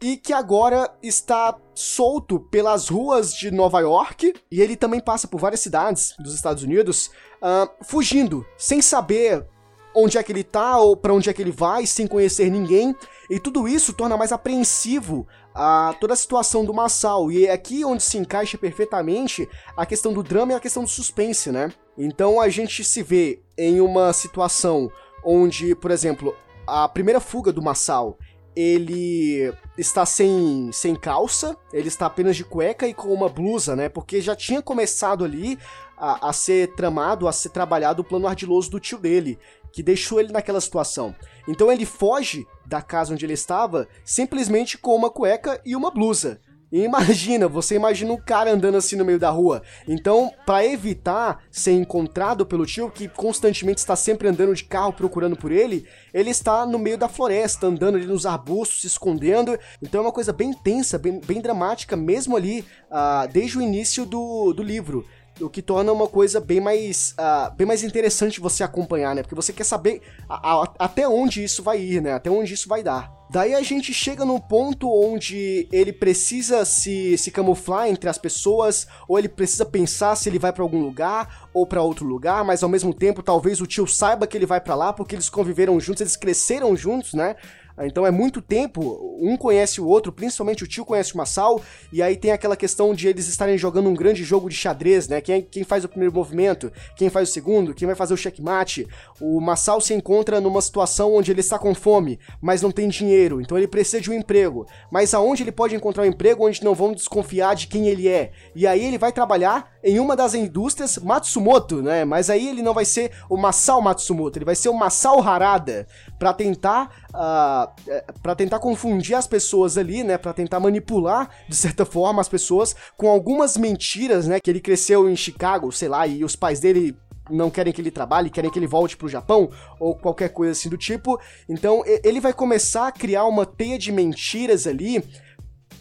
e 0.01 0.19
que 0.19 0.35
agora 0.35 0.95
está 1.03 1.57
solto 1.75 2.39
pelas 2.39 2.89
ruas 2.91 3.33
de 3.33 3.51
Nova 3.51 3.81
York 3.81 4.35
e 4.51 4.61
ele 4.61 4.77
também 4.77 5.01
passa 5.01 5.27
por 5.27 5.41
várias 5.41 5.61
cidades 5.61 6.15
dos 6.19 6.35
Estados 6.35 6.63
Unidos 6.63 7.11
uh, 7.41 7.71
fugindo, 7.83 8.45
sem 8.59 8.83
saber 8.83 9.47
onde 9.95 10.19
é 10.19 10.23
que 10.23 10.31
ele 10.31 10.45
tá 10.45 10.77
ou 10.79 10.95
para 10.95 11.15
onde 11.15 11.31
é 11.31 11.33
que 11.33 11.41
ele 11.41 11.53
vai, 11.53 11.87
sem 11.87 12.07
conhecer 12.07 12.51
ninguém. 12.51 12.95
E 13.31 13.41
tudo 13.41 13.67
isso 13.67 13.95
torna 13.95 14.17
mais 14.17 14.33
apreensivo 14.33 15.27
a 15.55 15.95
toda 16.01 16.13
a 16.13 16.17
situação 16.17 16.65
do 16.65 16.75
Massal. 16.75 17.31
E 17.31 17.47
é 17.47 17.53
aqui 17.53 17.85
onde 17.85 18.03
se 18.03 18.19
encaixa 18.19 18.59
perfeitamente 18.59 19.49
a 19.77 19.87
questão 19.87 20.13
do 20.13 20.23
drama 20.23 20.53
e 20.53 20.55
a 20.57 20.61
questão 20.61 20.83
do 20.83 20.91
suspense, 20.91 21.51
né? 21.51 21.73
Então 21.97 22.41
a 22.41 22.49
gente 22.49 22.83
se 22.83 23.03
vê 23.03 23.41
em 23.57 23.81
uma 23.81 24.13
situação 24.13 24.91
onde, 25.25 25.75
por 25.75 25.91
exemplo, 25.91 26.37
a 26.67 26.89
primeira 26.89 27.21
fuga 27.21 27.53
do 27.53 27.63
Massal, 27.63 28.19
ele 28.57 29.53
está 29.77 30.07
sem, 30.07 30.71
sem 30.73 30.95
calça, 30.95 31.57
ele 31.73 31.89
está 31.89 32.07
apenas 32.07 32.37
de 32.37 32.45
cueca 32.45 32.87
e 32.87 32.95
com 32.95 33.13
uma 33.13 33.29
blusa, 33.29 33.75
né? 33.75 33.89
Porque 33.89 34.21
já 34.21 34.37
tinha 34.37 34.63
começado 34.63 35.25
ali 35.25 35.59
a, 35.97 36.29
a 36.29 36.33
ser 36.33 36.75
tramado, 36.75 37.27
a 37.27 37.33
ser 37.33 37.49
trabalhado 37.49 38.03
o 38.03 38.05
plano 38.05 38.29
ardiloso 38.29 38.71
do 38.71 38.79
tio 38.79 38.99
dele, 38.99 39.39
que 39.73 39.83
deixou 39.83 40.21
ele 40.21 40.33
naquela 40.33 40.61
situação. 40.61 41.15
Então 41.49 41.71
ele 41.71 41.85
foge 41.85 42.47
da 42.65 42.81
casa 42.81 43.13
onde 43.13 43.27
ele 43.27 43.33
estava 43.33 43.89
simplesmente 44.05 44.79
com 44.79 44.95
uma 44.95 45.11
cueca 45.11 45.61
e 45.65 45.75
uma 45.75 45.91
blusa. 45.91 46.41
E 46.75 46.83
imagina, 46.83 47.47
você 47.47 47.77
imagina 47.77 48.13
um 48.13 48.17
cara 48.17 48.51
andando 48.51 48.77
assim 48.77 48.97
no 48.97 49.05
meio 49.05 49.17
da 49.17 49.31
rua. 49.31 49.63
Então, 49.87 50.33
para 50.45 50.67
evitar 50.67 51.45
ser 51.49 51.71
encontrado 51.71 52.45
pelo 52.45 52.67
tio, 52.67 52.91
que 52.91 53.07
constantemente 53.07 53.79
está 53.79 53.95
sempre 53.95 54.27
andando 54.27 54.53
de 54.53 54.65
carro 54.65 54.93
procurando 54.93 55.37
por 55.37 55.53
ele, 55.53 55.87
ele 56.13 56.31
está 56.31 56.67
no 56.67 56.77
meio 56.77 56.99
da 56.99 57.09
floresta, 57.09 57.69
andando 57.69 57.97
ali 57.97 58.07
nos 58.07 58.27
arbustos, 58.27 58.81
se 58.81 58.89
escondendo. 58.89 59.57
Então 59.81 60.01
é 60.01 60.07
uma 60.07 60.11
coisa 60.11 60.33
bem 60.33 60.53
tensa, 60.53 60.99
bem, 60.99 61.21
bem 61.25 61.41
dramática, 61.41 61.95
mesmo 61.95 62.37
ali, 62.37 62.65
uh, 62.91 63.33
desde 63.33 63.57
o 63.57 63.63
início 63.63 64.05
do, 64.05 64.53
do 64.53 64.63
livro 64.65 65.07
o 65.41 65.49
que 65.49 65.61
torna 65.61 65.93
uma 65.93 66.07
coisa 66.07 66.41
bem 66.41 66.61
mais, 66.61 67.15
uh, 67.19 67.55
bem 67.57 67.67
mais 67.67 67.83
interessante 67.83 68.41
você 68.41 68.63
acompanhar, 68.63 69.15
né? 69.15 69.23
Porque 69.23 69.35
você 69.35 69.53
quer 69.53 69.65
saber 69.65 70.01
a, 70.29 70.63
a, 70.63 70.73
até 70.79 71.09
onde 71.09 71.43
isso 71.43 71.63
vai 71.63 71.81
ir, 71.81 72.01
né? 72.01 72.13
Até 72.13 72.31
onde 72.31 72.55
isso 72.55 72.69
vai 72.69 72.83
dar. 72.83 73.13
Daí 73.31 73.53
a 73.55 73.63
gente 73.63 73.93
chega 73.93 74.25
num 74.25 74.39
ponto 74.39 74.89
onde 74.89 75.67
ele 75.73 75.93
precisa 75.93 76.65
se, 76.65 77.19
se 77.19 77.31
camuflar 77.33 77.89
entre 77.89 78.09
as 78.09 78.19
pessoas, 78.19 78.87
ou 79.09 79.19
ele 79.19 79.29
precisa 79.29 79.65
pensar 79.65 80.15
se 80.15 80.29
ele 80.29 80.39
vai 80.39 80.53
para 80.53 80.63
algum 80.63 80.81
lugar 80.81 81.49
ou 81.53 81.67
para 81.67 81.83
outro 81.83 82.07
lugar, 82.07 82.45
mas 82.45 82.63
ao 82.63 82.69
mesmo 82.69 82.95
tempo 82.95 83.23
talvez 83.23 83.61
o 83.61 83.67
tio 83.67 83.89
saiba 83.89 84.27
que 84.27 84.37
ele 84.37 84.47
vai 84.47 84.61
para 84.61 84.75
lá 84.75 84.93
porque 84.93 85.17
eles 85.17 85.29
conviveram 85.29 85.81
juntos, 85.81 86.03
eles 86.03 86.17
cresceram 86.17 86.77
juntos, 86.77 87.15
né? 87.15 87.35
Então 87.79 88.07
é 88.07 88.11
muito 88.11 88.41
tempo, 88.41 89.17
um 89.21 89.37
conhece 89.37 89.81
o 89.81 89.87
outro, 89.87 90.13
principalmente 90.13 90.63
o 90.63 90.67
tio 90.67 90.85
conhece 90.85 91.15
o 91.15 91.17
Massal, 91.17 91.61
e 91.93 92.03
aí 92.03 92.17
tem 92.17 92.31
aquela 92.31 92.57
questão 92.57 92.95
de 92.95 93.09
eles 93.09 93.27
estarem 93.27 93.59
jogando 93.59 93.89
um 93.89 93.95
grande 93.95 94.23
jogo 94.23 94.49
de 94.49 94.55
xadrez, 94.55 95.09
né? 95.09 95.21
Quem, 95.21 95.43
quem 95.43 95.65
faz 95.65 95.85
o 95.85 95.89
primeiro 95.89 96.15
movimento, 96.15 96.73
quem 96.97 97.11
faz 97.11 97.29
o 97.29 97.33
segundo, 97.33 97.75
quem 97.75 97.87
vai 97.87 97.97
fazer 97.97 98.15
o 98.15 98.17
checkmate. 98.17 98.87
O 99.21 99.41
Massal 99.41 99.81
se 99.81 99.93
encontra 99.93 100.41
numa 100.41 100.61
situação 100.61 101.15
onde 101.15 101.33
ele 101.33 101.41
está 101.41 101.59
com 101.59 101.75
fome, 101.75 102.19
mas 102.41 102.63
não 102.63 102.71
tem 102.71 102.89
dinheiro, 102.89 103.41
então 103.41 103.59
ele 103.59 103.67
precisa 103.67 104.01
de 104.01 104.11
um 104.11 104.15
emprego. 104.15 104.67
Mas 104.91 105.13
aonde 105.13 105.43
ele 105.43 105.53
pode 105.53 105.75
encontrar 105.75 106.05
um 106.05 106.07
emprego 106.07 106.47
onde 106.47 106.63
não 106.63 106.75
vão 106.75 106.93
desconfiar 106.93 107.55
de 107.55 107.67
quem 107.67 107.89
ele 107.89 108.09
é? 108.09 108.31
E 108.55 108.67
aí 108.67 108.85
ele 108.85 108.99
vai 108.99 109.11
trabalhar 109.11 109.73
em 109.83 109.99
uma 109.99 110.17
das 110.17 110.35
indústrias 110.35 110.97
Matsumoto, 110.99 111.83
né? 111.83 112.05
Mas 112.05 112.31
aí 112.31 112.49
ele 112.49 112.63
não 112.63 112.73
vai 112.73 112.85
ser 112.85 113.11
o 113.29 113.37
Masao 113.37 113.83
Matsumoto, 113.83 114.39
ele 114.39 114.45
vai 114.45 114.55
ser 114.55 114.69
o 114.69 114.75
Masao 114.75 115.21
Harada, 115.21 115.87
para 116.19 116.33
tentar 116.33 117.04
uh, 117.15 117.73
é, 117.89 118.05
para 118.23 118.35
tentar 118.35 118.59
confundir 118.59 119.15
as 119.15 119.27
pessoas 119.27 119.79
ali, 119.79 120.03
né, 120.03 120.19
para 120.19 120.33
tentar 120.33 120.61
manipular 120.61 121.31
de 121.49 121.57
certa 121.57 121.85
forma 121.85 122.21
as 122.21 122.29
pessoas 122.29 122.75
com 122.97 123.09
algumas 123.09 123.57
mentiras, 123.57 124.27
né, 124.27 124.41
que 124.41 124.51
ele 124.51 124.61
cresceu 124.61 125.09
em 125.09 125.17
Chicago, 125.17 125.71
sei 125.73 125.89
lá, 125.89 126.07
e 126.07 126.25
os 126.25 126.37
pais 126.37 126.61
dele 126.61 126.97
não 127.31 127.49
querem 127.49 127.73
que 127.73 127.81
ele 127.81 127.91
trabalhe, 127.91 128.29
querem 128.29 128.51
que 128.51 128.59
ele 128.59 128.67
volte 128.67 128.97
pro 128.99 129.09
Japão 129.09 129.51
ou 129.81 129.95
qualquer 129.95 130.29
coisa 130.29 130.53
assim 130.53 130.69
do 130.69 130.77
tipo. 130.77 131.19
Então, 131.49 131.83
ele 132.05 132.21
vai 132.21 132.35
começar 132.35 132.89
a 132.89 132.93
criar 132.93 133.25
uma 133.25 133.47
teia 133.47 133.79
de 133.79 133.91
mentiras 133.91 134.67
ali 134.67 135.03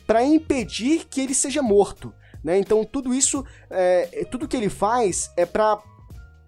para 0.07 0.23
impedir 0.23 1.05
que 1.09 1.19
ele 1.19 1.33
seja 1.33 1.61
morto. 1.61 2.13
Né? 2.43 2.57
Então 2.59 2.83
tudo 2.83 3.13
isso, 3.13 3.45
é, 3.69 4.25
tudo 4.29 4.47
que 4.47 4.57
ele 4.57 4.69
faz 4.69 5.31
é 5.37 5.45
para 5.45 5.81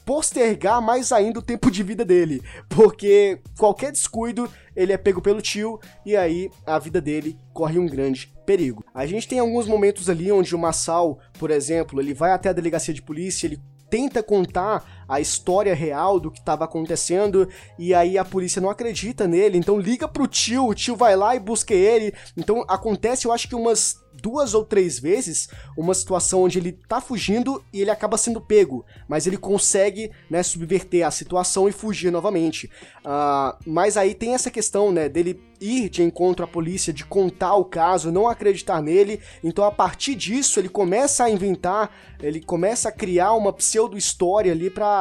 postergar 0.05 0.81
mais 0.81 1.11
ainda 1.11 1.39
o 1.39 1.41
tempo 1.41 1.71
de 1.71 1.81
vida 1.81 2.05
dele, 2.05 2.41
porque 2.69 3.39
qualquer 3.57 3.91
descuido 3.91 4.49
ele 4.75 4.93
é 4.93 4.97
pego 4.97 5.21
pelo 5.21 5.41
tio 5.41 5.79
e 6.05 6.15
aí 6.15 6.49
a 6.65 6.77
vida 6.77 7.01
dele 7.01 7.37
corre 7.53 7.79
um 7.79 7.87
grande 7.87 8.31
perigo. 8.45 8.85
A 8.93 9.05
gente 9.05 9.27
tem 9.27 9.39
alguns 9.39 9.67
momentos 9.67 10.09
ali 10.09 10.31
onde 10.31 10.55
o 10.55 10.59
Massal, 10.59 11.19
por 11.39 11.49
exemplo, 11.49 11.99
ele 11.99 12.13
vai 12.13 12.31
até 12.31 12.49
a 12.49 12.53
delegacia 12.53 12.93
de 12.93 13.01
polícia, 13.01 13.47
ele 13.47 13.59
tenta 13.89 14.21
contar 14.21 14.94
a 15.07 15.19
história 15.19 15.73
real 15.73 16.19
do 16.19 16.31
que 16.31 16.39
estava 16.39 16.65
acontecendo 16.65 17.47
e 17.77 17.93
aí 17.93 18.17
a 18.17 18.25
polícia 18.25 18.61
não 18.61 18.69
acredita 18.69 19.27
nele, 19.27 19.57
então 19.57 19.79
liga 19.79 20.07
pro 20.07 20.27
tio, 20.27 20.67
o 20.67 20.75
tio 20.75 20.95
vai 20.95 21.15
lá 21.15 21.35
e 21.35 21.39
busca 21.39 21.73
ele. 21.73 22.13
Então 22.35 22.63
acontece, 22.67 23.25
eu 23.25 23.31
acho 23.31 23.47
que 23.47 23.55
umas 23.55 24.03
duas 24.21 24.53
ou 24.53 24.63
três 24.63 24.99
vezes 24.99 25.49
uma 25.77 25.93
situação 25.93 26.43
onde 26.43 26.57
ele 26.57 26.71
tá 26.71 27.01
fugindo 27.01 27.63
e 27.71 27.81
ele 27.81 27.91
acaba 27.91 28.17
sendo 28.17 28.41
pego, 28.41 28.85
mas 29.07 29.27
ele 29.27 29.37
consegue, 29.37 30.11
né, 30.29 30.41
subverter 30.41 31.05
a 31.05 31.11
situação 31.11 31.67
e 31.67 31.71
fugir 31.71 32.11
novamente. 32.11 32.69
Uh, 32.99 33.57
mas 33.65 33.97
aí 33.97 34.13
tem 34.13 34.33
essa 34.33 34.49
questão, 34.49 34.91
né, 34.91 35.09
dele 35.09 35.41
ir 35.59 35.89
de 35.89 36.03
encontro 36.03 36.43
à 36.43 36.47
polícia, 36.47 36.93
de 36.93 37.05
contar 37.05 37.55
o 37.55 37.65
caso, 37.65 38.11
não 38.11 38.27
acreditar 38.27 38.81
nele. 38.81 39.19
Então 39.43 39.63
a 39.63 39.71
partir 39.71 40.15
disso 40.15 40.59
ele 40.59 40.69
começa 40.69 41.23
a 41.23 41.29
inventar, 41.29 41.91
ele 42.21 42.41
começa 42.41 42.89
a 42.89 42.91
criar 42.91 43.33
uma 43.33 43.53
pseudo 43.53 43.97
história 43.97 44.51
ali 44.51 44.69
para 44.69 44.94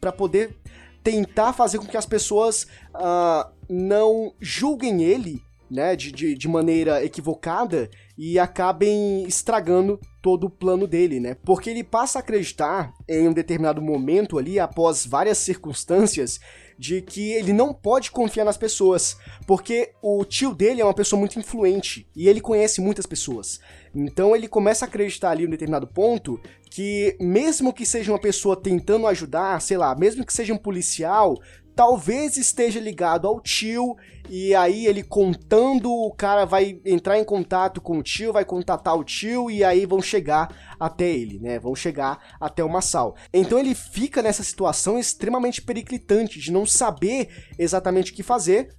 para 0.00 0.12
poder 0.12 0.56
tentar 1.02 1.52
fazer 1.52 1.78
com 1.78 1.86
que 1.86 1.96
as 1.96 2.06
pessoas 2.06 2.66
uh, 2.94 3.50
não 3.68 4.34
julguem 4.40 5.02
ele 5.02 5.42
né, 5.70 5.94
de, 5.94 6.10
de, 6.10 6.34
de, 6.34 6.48
maneira 6.48 7.04
equivocada 7.04 7.88
e 8.18 8.38
acabem 8.38 9.22
estragando 9.24 10.00
todo 10.20 10.48
o 10.48 10.50
plano 10.50 10.86
dele, 10.86 11.20
né? 11.20 11.36
Porque 11.44 11.70
ele 11.70 11.84
passa 11.84 12.18
a 12.18 12.20
acreditar 12.20 12.92
em 13.08 13.28
um 13.28 13.32
determinado 13.32 13.80
momento 13.80 14.36
ali, 14.36 14.58
após 14.58 15.06
várias 15.06 15.38
circunstâncias, 15.38 16.40
de 16.80 17.02
que 17.02 17.32
ele 17.32 17.52
não 17.52 17.74
pode 17.74 18.10
confiar 18.10 18.42
nas 18.42 18.56
pessoas, 18.56 19.18
porque 19.46 19.92
o 20.00 20.24
tio 20.24 20.54
dele 20.54 20.80
é 20.80 20.84
uma 20.84 20.94
pessoa 20.94 21.20
muito 21.20 21.38
influente 21.38 22.08
e 22.16 22.26
ele 22.26 22.40
conhece 22.40 22.80
muitas 22.80 23.04
pessoas. 23.04 23.60
Então 23.94 24.34
ele 24.34 24.48
começa 24.48 24.86
a 24.86 24.88
acreditar 24.88 25.32
ali 25.32 25.44
em 25.44 25.46
um 25.46 25.50
determinado 25.50 25.86
ponto 25.86 26.40
que 26.70 27.18
mesmo 27.20 27.70
que 27.74 27.84
seja 27.84 28.10
uma 28.10 28.18
pessoa 28.18 28.56
tentando 28.56 29.06
ajudar, 29.06 29.60
sei 29.60 29.76
lá, 29.76 29.94
mesmo 29.94 30.24
que 30.24 30.32
seja 30.32 30.54
um 30.54 30.56
policial, 30.56 31.36
talvez 31.80 32.36
esteja 32.36 32.78
ligado 32.78 33.26
ao 33.26 33.40
tio, 33.40 33.96
e 34.28 34.54
aí 34.54 34.86
ele 34.86 35.02
contando, 35.02 35.90
o 35.90 36.12
cara 36.12 36.44
vai 36.44 36.78
entrar 36.84 37.18
em 37.18 37.24
contato 37.24 37.80
com 37.80 37.96
o 37.96 38.02
tio, 38.02 38.34
vai 38.34 38.44
contatar 38.44 38.94
o 38.94 39.02
tio, 39.02 39.50
e 39.50 39.64
aí 39.64 39.86
vão 39.86 40.02
chegar 40.02 40.74
até 40.78 41.08
ele, 41.08 41.38
né? 41.38 41.58
Vão 41.58 41.74
chegar 41.74 42.36
até 42.38 42.62
o 42.62 42.68
Massal. 42.68 43.16
Então 43.32 43.58
ele 43.58 43.74
fica 43.74 44.20
nessa 44.20 44.42
situação 44.42 44.98
extremamente 44.98 45.62
periclitante 45.62 46.38
de 46.38 46.52
não 46.52 46.66
saber 46.66 47.46
exatamente 47.58 48.12
o 48.12 48.14
que 48.14 48.22
fazer. 48.22 48.76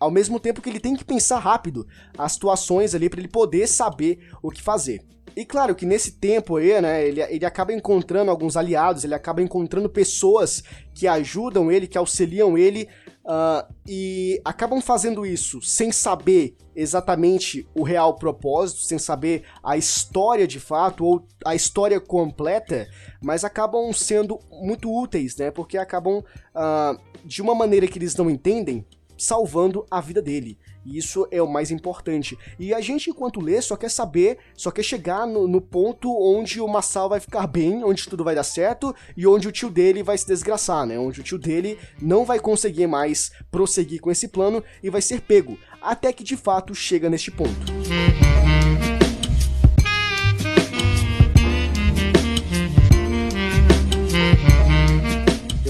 Ao 0.00 0.10
mesmo 0.10 0.40
tempo 0.40 0.60
que 0.60 0.68
ele 0.68 0.80
tem 0.80 0.96
que 0.96 1.04
pensar 1.04 1.38
rápido 1.38 1.86
as 2.18 2.32
situações 2.32 2.96
ali 2.96 3.08
para 3.08 3.20
ele 3.20 3.28
poder 3.28 3.68
saber 3.68 4.28
o 4.42 4.50
que 4.50 4.60
fazer. 4.60 5.04
E 5.36 5.44
claro 5.44 5.74
que 5.74 5.86
nesse 5.86 6.12
tempo 6.12 6.56
aí, 6.56 6.80
né, 6.80 7.06
ele, 7.06 7.22
ele 7.22 7.46
acaba 7.46 7.72
encontrando 7.72 8.30
alguns 8.30 8.56
aliados, 8.56 9.04
ele 9.04 9.14
acaba 9.14 9.42
encontrando 9.42 9.88
pessoas 9.88 10.62
que 10.94 11.06
ajudam 11.06 11.70
ele, 11.70 11.86
que 11.86 11.98
auxiliam 11.98 12.58
ele, 12.58 12.88
uh, 13.24 13.72
e 13.86 14.40
acabam 14.44 14.80
fazendo 14.80 15.24
isso 15.24 15.62
sem 15.62 15.92
saber 15.92 16.56
exatamente 16.74 17.66
o 17.74 17.82
real 17.82 18.16
propósito, 18.16 18.80
sem 18.82 18.98
saber 18.98 19.44
a 19.62 19.76
história 19.76 20.46
de 20.46 20.58
fato, 20.58 21.04
ou 21.04 21.26
a 21.44 21.54
história 21.54 22.00
completa, 22.00 22.88
mas 23.22 23.44
acabam 23.44 23.92
sendo 23.92 24.38
muito 24.50 24.92
úteis, 24.92 25.36
né, 25.36 25.50
porque 25.50 25.78
acabam, 25.78 26.18
uh, 26.18 27.00
de 27.24 27.40
uma 27.40 27.54
maneira 27.54 27.86
que 27.86 27.98
eles 27.98 28.16
não 28.16 28.30
entendem, 28.30 28.84
salvando 29.16 29.84
a 29.90 30.00
vida 30.00 30.22
dele. 30.22 30.58
Isso 30.84 31.26
é 31.30 31.42
o 31.42 31.48
mais 31.48 31.70
importante. 31.70 32.38
E 32.58 32.72
a 32.72 32.80
gente, 32.80 33.10
enquanto 33.10 33.40
lê, 33.40 33.60
só 33.60 33.76
quer 33.76 33.90
saber, 33.90 34.38
só 34.54 34.70
quer 34.70 34.82
chegar 34.82 35.26
no, 35.26 35.46
no 35.46 35.60
ponto 35.60 36.10
onde 36.10 36.60
o 36.60 36.68
Massal 36.68 37.08
vai 37.08 37.20
ficar 37.20 37.46
bem, 37.46 37.84
onde 37.84 38.08
tudo 38.08 38.24
vai 38.24 38.34
dar 38.34 38.44
certo 38.44 38.94
e 39.16 39.26
onde 39.26 39.48
o 39.48 39.52
tio 39.52 39.70
dele 39.70 40.02
vai 40.02 40.16
se 40.16 40.26
desgraçar, 40.26 40.86
né? 40.86 40.98
Onde 40.98 41.20
o 41.20 41.24
tio 41.24 41.38
dele 41.38 41.78
não 42.00 42.24
vai 42.24 42.38
conseguir 42.38 42.86
mais 42.86 43.30
prosseguir 43.50 44.00
com 44.00 44.10
esse 44.10 44.28
plano 44.28 44.62
e 44.82 44.90
vai 44.90 45.02
ser 45.02 45.20
pego. 45.20 45.58
Até 45.80 46.12
que 46.12 46.24
de 46.24 46.36
fato 46.36 46.74
chega 46.74 47.08
neste 47.08 47.30
ponto. 47.30 48.49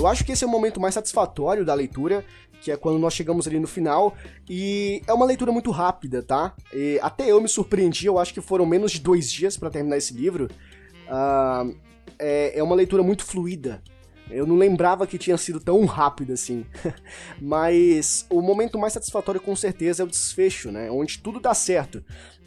Eu 0.01 0.07
acho 0.07 0.25
que 0.25 0.33
esse 0.33 0.43
é 0.43 0.47
o 0.47 0.51
momento 0.51 0.81
mais 0.81 0.95
satisfatório 0.95 1.63
da 1.63 1.75
leitura, 1.75 2.25
que 2.63 2.73
é 2.73 2.77
quando 2.77 2.99
nós 2.99 3.13
chegamos 3.13 3.47
ali 3.47 3.61
no 3.61 3.67
final, 3.67 4.17
e 4.49 5.03
é 5.07 5.13
uma 5.13 5.27
leitura 5.27 5.53
muito 5.53 5.71
rápida, 5.71 6.23
tá? 6.23 6.55
E 6.73 6.99
até 7.03 7.31
eu 7.31 7.39
me 7.39 7.47
surpreendi, 7.47 8.07
eu 8.07 8.19
acho 8.19 8.33
que 8.33 8.41
foram 8.41 8.65
menos 8.65 8.93
de 8.93 9.01
dois 9.01 9.31
dias 9.31 9.59
para 9.59 9.69
terminar 9.69 9.99
esse 9.99 10.15
livro. 10.15 10.49
Uh, 11.07 11.77
é, 12.19 12.59
é 12.59 12.63
uma 12.63 12.75
leitura 12.75 13.03
muito 13.03 13.27
fluida. 13.27 13.83
Eu 14.31 14.47
não 14.47 14.57
lembrava 14.57 15.07
que 15.07 15.19
tinha 15.19 15.37
sido 15.37 15.61
tão 15.61 15.85
rápido 15.85 16.33
assim. 16.33 16.65
Mas 17.39 18.25
o 18.31 18.41
momento 18.41 18.79
mais 18.79 18.95
satisfatório 18.95 19.41
com 19.41 19.55
certeza 19.55 20.03
é 20.03 20.07
o 20.07 20.09
desfecho, 20.09 20.73
né? 20.73 20.91
Onde 20.91 21.19
tudo 21.19 21.41
dá 21.41 21.53
certo. 21.53 22.03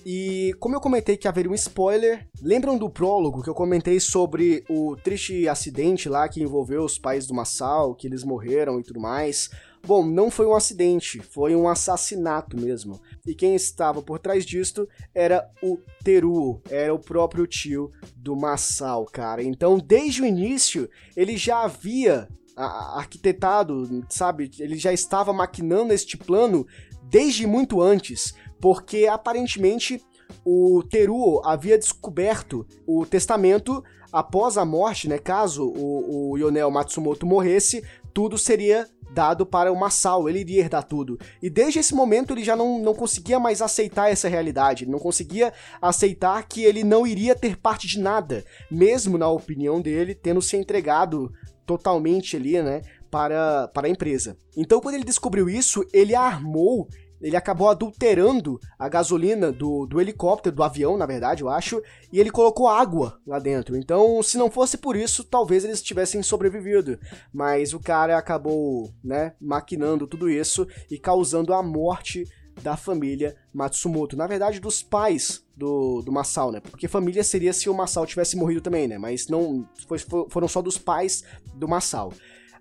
E 0.06 0.54
como 0.60 0.76
eu 0.76 0.82
comentei 0.82 1.16
que 1.16 1.28
haveria 1.28 1.52
um 1.52 1.56
spoiler, 1.56 2.28
lembram 2.42 2.78
do 2.78 2.90
prólogo 2.90 3.42
que 3.42 3.50
eu 3.50 3.54
comentei 3.54 4.00
sobre 4.00 4.64
o 4.70 4.98
triste 4.98 5.48
acidente 5.48 6.10
lá 6.10 6.28
que 6.28 6.44
envolveu 6.44 6.84
os 6.84 6.98
pais 7.00 7.26
do 7.26 7.34
Massal, 7.34 7.96
que 7.96 8.08
eles 8.08 8.24
morreram 8.24 8.80
e 8.80 8.84
tudo 8.84 9.00
mais? 9.00 9.50
Bom, 9.86 10.06
não 10.06 10.32
foi 10.32 10.46
um 10.46 10.56
acidente, 10.56 11.20
foi 11.20 11.56
um 11.56 11.68
assassinato 11.68 12.58
mesmo. 12.58 13.02
E 13.26 13.34
quem 13.34 13.56
estava 13.56 14.02
por 14.02 14.20
trás 14.20 14.46
disto 14.46 14.88
era 15.14 15.50
o 15.62 15.78
Teru, 16.04 16.62
era 16.70 16.94
o 16.94 17.00
próprio 17.00 17.46
tio 17.48 17.92
do 18.16 18.36
Massal, 18.36 19.06
cara. 19.06 19.44
Então, 19.44 19.78
desde 19.78 20.22
o 20.22 20.26
início, 20.26 20.90
ele 21.16 21.38
já 21.38 21.64
havia 21.64 22.28
arquitetado, 22.56 24.06
sabe? 24.10 24.52
Ele 24.60 24.78
já 24.78 24.94
estava 24.94 25.34
maquinando 25.34 25.94
este 25.94 26.18
plano 26.18 26.66
desde 27.04 27.46
muito 27.46 27.82
antes 27.82 28.34
porque 28.64 29.08
aparentemente 29.08 30.02
o 30.46 30.82
Teruo 30.90 31.42
havia 31.44 31.78
descoberto 31.78 32.66
o 32.88 33.06
testamento 33.06 33.84
após 34.10 34.58
a 34.58 34.64
morte, 34.64 35.10
né? 35.10 35.18
Caso 35.18 35.68
o, 35.68 36.32
o 36.32 36.38
Yonel 36.38 36.72
Matsumoto 36.72 37.26
morresse, 37.26 37.84
tudo 38.14 38.38
seria 38.38 38.88
dado 39.12 39.46
para 39.46 39.70
o 39.70 39.78
Masao, 39.78 40.30
ele 40.30 40.40
iria 40.40 40.62
herdar 40.62 40.86
tudo. 40.86 41.20
E 41.42 41.50
desde 41.50 41.80
esse 41.80 41.94
momento 41.94 42.32
ele 42.32 42.42
já 42.42 42.56
não, 42.56 42.80
não 42.80 42.94
conseguia 42.94 43.38
mais 43.38 43.62
aceitar 43.62 44.10
essa 44.10 44.30
realidade, 44.30 44.86
não 44.86 44.98
conseguia 44.98 45.52
aceitar 45.82 46.42
que 46.48 46.64
ele 46.64 46.86
não 46.86 47.06
iria 47.06 47.36
ter 47.36 47.58
parte 47.58 47.86
de 47.86 48.00
nada, 48.00 48.46
mesmo 48.72 49.18
na 49.18 49.28
opinião 49.28 49.82
dele, 49.82 50.16
tendo 50.16 50.42
se 50.42 50.56
entregado 50.56 51.30
totalmente 51.66 52.38
ali, 52.38 52.62
né, 52.62 52.82
para, 53.12 53.68
para 53.68 53.88
a 53.88 53.90
empresa. 53.90 54.38
Então, 54.56 54.80
quando 54.80 54.96
ele 54.96 55.04
descobriu 55.04 55.50
isso, 55.50 55.86
ele 55.94 56.16
armou 56.16 56.88
ele 57.24 57.38
acabou 57.38 57.70
adulterando 57.70 58.60
a 58.78 58.90
gasolina 58.90 59.52
do, 59.52 59.86
do 59.86 60.02
helicóptero, 60.02 60.56
do 60.56 60.62
avião, 60.62 60.98
na 60.98 61.06
verdade, 61.06 61.42
eu 61.42 61.50
acho, 61.50 61.82
e 62.12 62.20
ele 62.20 62.30
colocou 62.30 62.68
água 62.68 63.18
lá 63.26 63.40
dentro. 63.40 63.78
Então, 63.78 64.22
se 64.22 64.38
não 64.38 64.52
fosse 64.52 64.78
por 64.78 64.96
isso, 64.96 65.24
talvez 65.24 65.64
eles 65.64 65.82
tivessem 65.82 66.22
sobrevivido. 66.22 67.00
Mas 67.34 67.74
o 67.74 67.80
cara 67.80 68.18
acabou, 68.18 68.94
né, 69.04 69.34
maquinando 69.40 70.06
tudo 70.06 70.30
isso 70.30 70.68
e 70.92 71.00
causando 71.00 71.54
a 71.54 71.64
morte 71.64 72.26
da 72.62 72.76
família 72.76 73.36
Matsumoto. 73.54 74.16
Na 74.16 74.28
verdade, 74.28 74.60
dos 74.60 74.84
pais 74.84 75.44
do, 75.56 76.02
do 76.02 76.12
Masao, 76.12 76.52
né? 76.52 76.60
Porque 76.60 76.88
família 76.88 77.24
seria 77.24 77.54
se 77.54 77.70
o 77.70 77.74
Masao 77.74 78.06
tivesse 78.06 78.36
morrido 78.36 78.62
também, 78.62 78.88
né? 78.88 78.98
Mas 78.98 79.28
não 79.28 79.68
foi, 79.88 79.98
foram 80.30 80.48
só 80.48 80.62
dos 80.62 80.78
pais 80.78 81.24
do 81.56 81.68
Masao. 81.68 82.14